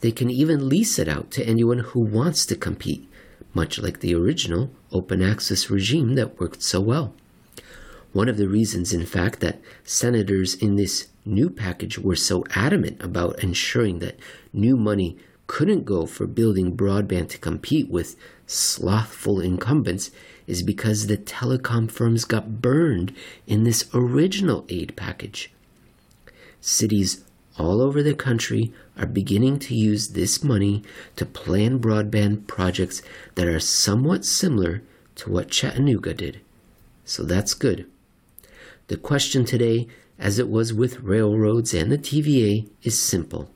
They 0.00 0.12
can 0.12 0.30
even 0.30 0.68
lease 0.68 0.98
it 0.98 1.08
out 1.08 1.30
to 1.32 1.44
anyone 1.44 1.80
who 1.80 2.00
wants 2.00 2.46
to 2.46 2.56
compete, 2.56 3.06
much 3.52 3.78
like 3.78 4.00
the 4.00 4.14
original 4.14 4.70
open 4.92 5.22
access 5.22 5.68
regime 5.68 6.14
that 6.14 6.40
worked 6.40 6.62
so 6.62 6.80
well. 6.80 7.14
One 8.12 8.28
of 8.28 8.38
the 8.38 8.48
reasons, 8.48 8.92
in 8.92 9.06
fact, 9.06 9.40
that 9.40 9.60
senators 9.84 10.54
in 10.54 10.76
this 10.76 11.08
new 11.24 11.50
package 11.50 11.98
were 11.98 12.16
so 12.16 12.44
adamant 12.54 13.00
about 13.02 13.42
ensuring 13.44 13.98
that 14.00 14.18
new 14.52 14.76
money 14.76 15.16
couldn't 15.50 15.84
go 15.84 16.06
for 16.06 16.28
building 16.28 16.76
broadband 16.76 17.28
to 17.28 17.36
compete 17.36 17.90
with 17.90 18.14
slothful 18.46 19.40
incumbents 19.40 20.12
is 20.46 20.62
because 20.62 21.08
the 21.08 21.16
telecom 21.16 21.90
firms 21.90 22.24
got 22.24 22.62
burned 22.62 23.12
in 23.48 23.64
this 23.64 23.90
original 23.92 24.64
aid 24.68 24.94
package. 24.94 25.50
Cities 26.60 27.24
all 27.58 27.82
over 27.82 28.00
the 28.00 28.14
country 28.14 28.72
are 28.96 29.06
beginning 29.06 29.58
to 29.58 29.74
use 29.74 30.10
this 30.10 30.44
money 30.44 30.84
to 31.16 31.26
plan 31.26 31.80
broadband 31.80 32.46
projects 32.46 33.02
that 33.34 33.48
are 33.48 33.58
somewhat 33.58 34.24
similar 34.24 34.82
to 35.16 35.32
what 35.32 35.50
Chattanooga 35.50 36.14
did. 36.14 36.40
So 37.04 37.24
that's 37.24 37.54
good. 37.54 37.90
The 38.86 38.96
question 38.96 39.44
today, 39.44 39.88
as 40.16 40.38
it 40.38 40.48
was 40.48 40.72
with 40.72 41.00
railroads 41.00 41.74
and 41.74 41.90
the 41.90 41.98
TVA, 41.98 42.68
is 42.84 43.02
simple 43.02 43.50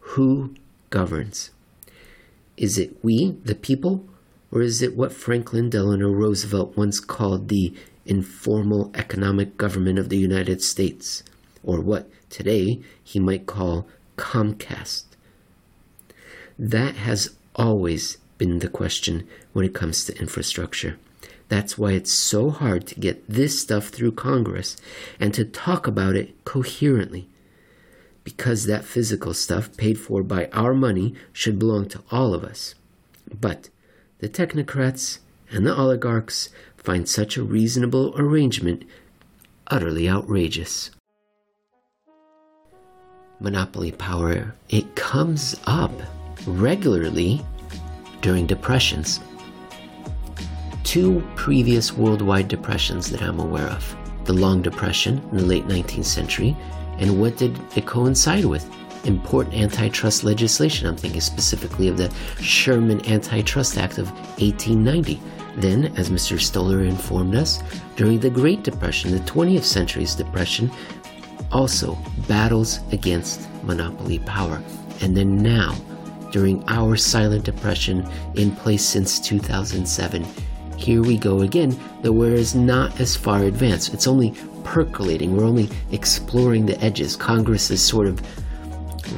Who 0.00 0.56
governs? 0.90 1.50
Is 2.56 2.78
it 2.78 3.02
we, 3.04 3.32
the 3.44 3.54
people, 3.54 4.08
or 4.50 4.62
is 4.62 4.80
it 4.82 4.96
what 4.96 5.12
Franklin 5.12 5.68
Delano 5.68 6.10
Roosevelt 6.10 6.76
once 6.76 7.00
called 7.00 7.48
the 7.48 7.74
informal 8.04 8.90
economic 8.94 9.56
government 9.56 9.98
of 9.98 10.08
the 10.08 10.18
United 10.18 10.62
States, 10.62 11.22
or 11.62 11.80
what 11.80 12.08
today 12.30 12.80
he 13.02 13.18
might 13.18 13.46
call 13.46 13.86
Comcast? 14.16 15.04
That 16.58 16.94
has 16.96 17.36
always 17.54 18.18
been 18.38 18.60
the 18.60 18.68
question 18.68 19.26
when 19.52 19.64
it 19.64 19.74
comes 19.74 20.04
to 20.04 20.18
infrastructure. 20.18 20.98
That's 21.48 21.78
why 21.78 21.92
it's 21.92 22.12
so 22.12 22.50
hard 22.50 22.86
to 22.88 23.00
get 23.00 23.28
this 23.28 23.60
stuff 23.60 23.88
through 23.88 24.12
Congress 24.12 24.76
and 25.20 25.32
to 25.34 25.44
talk 25.44 25.86
about 25.86 26.16
it 26.16 26.44
coherently 26.44 27.28
because 28.26 28.66
that 28.66 28.84
physical 28.84 29.32
stuff 29.32 29.76
paid 29.76 29.96
for 29.96 30.20
by 30.20 30.46
our 30.46 30.74
money 30.74 31.14
should 31.32 31.60
belong 31.60 31.88
to 31.88 32.02
all 32.10 32.34
of 32.34 32.42
us. 32.42 32.74
But 33.40 33.68
the 34.18 34.28
technocrats 34.28 35.20
and 35.48 35.64
the 35.64 35.72
oligarchs 35.72 36.48
find 36.76 37.08
such 37.08 37.36
a 37.36 37.44
reasonable 37.44 38.12
arrangement 38.18 38.82
utterly 39.68 40.08
outrageous. 40.08 40.90
Monopoly 43.38 43.92
power, 43.92 44.52
it 44.70 44.96
comes 44.96 45.54
up 45.68 45.92
regularly 46.48 47.40
during 48.22 48.44
depressions. 48.44 49.20
Two 50.82 51.24
previous 51.36 51.92
worldwide 51.92 52.48
depressions 52.48 53.08
that 53.10 53.22
I'm 53.22 53.38
aware 53.38 53.68
of 53.68 53.96
the 54.24 54.32
Long 54.32 54.62
Depression 54.62 55.18
in 55.30 55.36
the 55.36 55.44
late 55.44 55.68
19th 55.68 56.06
century 56.06 56.56
and 56.98 57.20
what 57.20 57.36
did 57.36 57.58
it 57.76 57.86
coincide 57.86 58.44
with? 58.44 58.68
Important 59.04 59.54
antitrust 59.54 60.24
legislation. 60.24 60.88
I'm 60.88 60.96
thinking 60.96 61.20
specifically 61.20 61.88
of 61.88 61.96
the 61.96 62.12
Sherman 62.40 63.06
Antitrust 63.06 63.78
Act 63.78 63.98
of 63.98 64.10
1890. 64.40 65.20
Then, 65.56 65.86
as 65.96 66.10
Mr. 66.10 66.38
Stoller 66.38 66.84
informed 66.84 67.34
us, 67.34 67.62
during 67.96 68.20
the 68.20 68.28
Great 68.28 68.62
Depression, 68.62 69.12
the 69.12 69.20
20th 69.20 69.64
century's 69.64 70.14
depression, 70.14 70.70
also 71.52 71.96
battles 72.28 72.80
against 72.92 73.48
monopoly 73.62 74.18
power. 74.20 74.62
And 75.00 75.16
then 75.16 75.38
now, 75.42 75.74
during 76.32 76.62
our 76.68 76.96
silent 76.96 77.44
depression 77.44 78.06
in 78.34 78.54
place 78.54 78.84
since 78.84 79.20
2007, 79.20 80.26
here 80.76 81.02
we 81.02 81.16
go 81.16 81.40
again, 81.40 81.78
though 82.02 82.12
we're 82.12 82.34
is 82.34 82.54
not 82.54 83.00
as 83.00 83.16
far 83.16 83.44
advanced. 83.44 83.94
It's 83.94 84.06
only 84.06 84.34
percolating. 84.66 85.36
We're 85.36 85.44
only 85.44 85.70
exploring 85.92 86.66
the 86.66 86.78
edges. 86.84 87.16
Congress 87.16 87.70
is 87.70 87.82
sort 87.82 88.08
of 88.08 88.20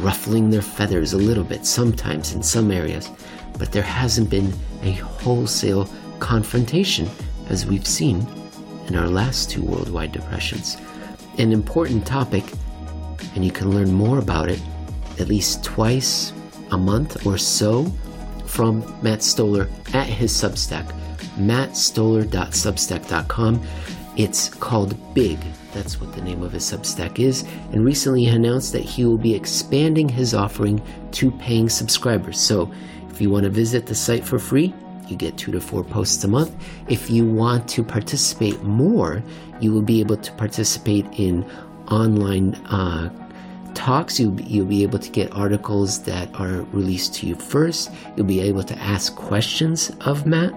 ruffling 0.05 0.51
their 0.51 0.63
feathers 0.63 1.15
a 1.15 1.17
little 1.17 1.43
bit 1.43 1.67
sometimes 1.67 2.35
in 2.35 2.43
some 2.43 2.71
areas, 2.71 3.11
but 3.59 3.73
there 3.73 3.83
hasn't 3.83 4.31
been 4.31 4.53
a 4.83 4.93
wholesale 4.93 5.89
confrontation 6.21 7.09
as 7.49 7.67
we've 7.67 7.87
seen 7.87 8.25
in 8.87 8.95
our 8.95 9.09
last 9.09 9.51
two 9.51 9.63
worldwide 9.63 10.13
depressions. 10.13 10.77
An 11.39 11.51
important 11.53 12.07
topic, 12.07 12.45
and 13.35 13.45
you 13.45 13.51
can 13.51 13.71
learn 13.71 13.93
more 13.93 14.19
about 14.19 14.49
it 14.51 14.61
at 15.19 15.29
least 15.29 15.65
twice 15.65 16.33
a 16.71 16.79
month 16.79 17.27
or 17.27 17.39
so 17.39 17.87
from 18.45 18.85
Matt 19.03 19.23
Stoller 19.23 19.69
at 19.95 20.07
his 20.07 20.31
Substack, 20.33 20.85
mattstoller.substack.com. 21.37 23.63
It's 24.19 24.49
called 24.49 24.97
Big. 25.15 25.39
That's 25.73 26.01
what 26.01 26.13
the 26.13 26.21
name 26.21 26.43
of 26.43 26.51
his 26.51 26.65
Substack 26.65 27.21
is. 27.21 27.45
And 27.73 27.85
recently 27.85 28.25
he 28.25 28.31
announced 28.31 28.73
that 28.73 28.83
he 28.83 29.05
will 29.05 29.17
be 29.17 29.33
expanding 29.33 30.09
his 30.09 30.35
offering 30.35 30.83
to 31.13 31.31
paying 31.31 31.69
subscribers. 31.69 32.41
So 32.41 32.71
if 33.11 33.21
you 33.21 33.31
want 33.31 33.45
to 33.45 33.51
visit 33.51 33.87
the 33.87 33.95
site 33.95 34.25
for 34.25 34.41
free, 34.41 34.75
you 35.07 35.17
get 35.17 35.39
two 35.39 35.53
to 35.53 35.61
four 35.61 35.85
posts 35.85 36.25
a 36.25 36.29
month. 36.29 36.53
If 36.89 37.09
you 37.09 37.25
want 37.25 37.69
to 37.69 37.85
participate 37.85 38.61
more, 38.65 39.23
you 39.61 39.73
will 39.73 39.83
be 39.83 40.01
able 40.01 40.17
to 40.17 40.33
participate 40.33 41.07
in 41.17 41.49
online 41.89 42.57
uh, 42.67 43.11
talks. 43.75 44.19
You'll 44.19 44.41
you'll 44.41 44.67
be 44.67 44.83
able 44.83 44.99
to 44.99 45.11
get 45.11 45.33
articles 45.33 46.03
that 46.03 46.29
are 46.39 46.63
released 46.73 47.15
to 47.17 47.27
you 47.27 47.37
first. 47.37 47.91
You'll 48.17 48.27
be 48.27 48.41
able 48.41 48.65
to 48.65 48.77
ask 48.79 49.15
questions 49.15 49.91
of 50.01 50.27
Matt. 50.27 50.53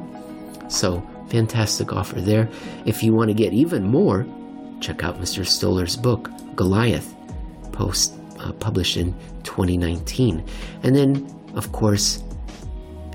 So 0.67 1.07
Fantastic 1.31 1.93
offer 1.93 2.19
there. 2.19 2.49
If 2.85 3.01
you 3.01 3.13
want 3.13 3.29
to 3.29 3.33
get 3.33 3.53
even 3.53 3.83
more, 3.83 4.25
check 4.81 5.01
out 5.01 5.21
Mr. 5.21 5.45
Stoller's 5.45 5.95
book, 5.95 6.29
Goliath, 6.57 7.15
post 7.71 8.15
uh, 8.37 8.51
published 8.51 8.97
in 8.97 9.13
2019. 9.43 10.43
And 10.83 10.93
then, 10.93 11.33
of 11.55 11.71
course, 11.71 12.21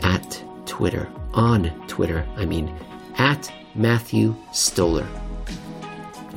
at 0.02 0.42
Twitter, 0.64 1.09
on 1.35 1.70
Twitter, 1.88 2.26
I 2.37 2.46
mean, 2.46 2.74
at 3.18 3.52
Matthew 3.74 4.35
Stoller. 4.50 5.07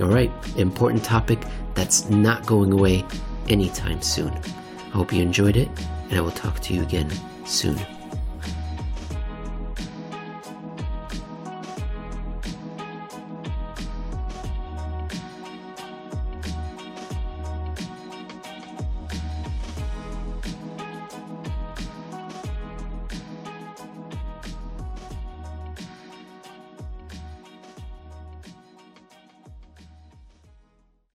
All 0.02 0.08
right, 0.08 0.32
important 0.58 1.02
topic 1.02 1.40
that's 1.76 2.10
not 2.10 2.46
going 2.46 2.74
away 2.74 3.06
anytime 3.48 4.02
soon. 4.02 4.34
I 4.34 4.90
hope 4.92 5.14
you 5.14 5.22
enjoyed 5.22 5.56
it, 5.56 5.70
and 6.10 6.18
I 6.18 6.22
will 6.22 6.32
talk 6.32 6.60
to 6.60 6.74
you 6.74 6.82
again 6.82 7.10
soon. 7.46 7.80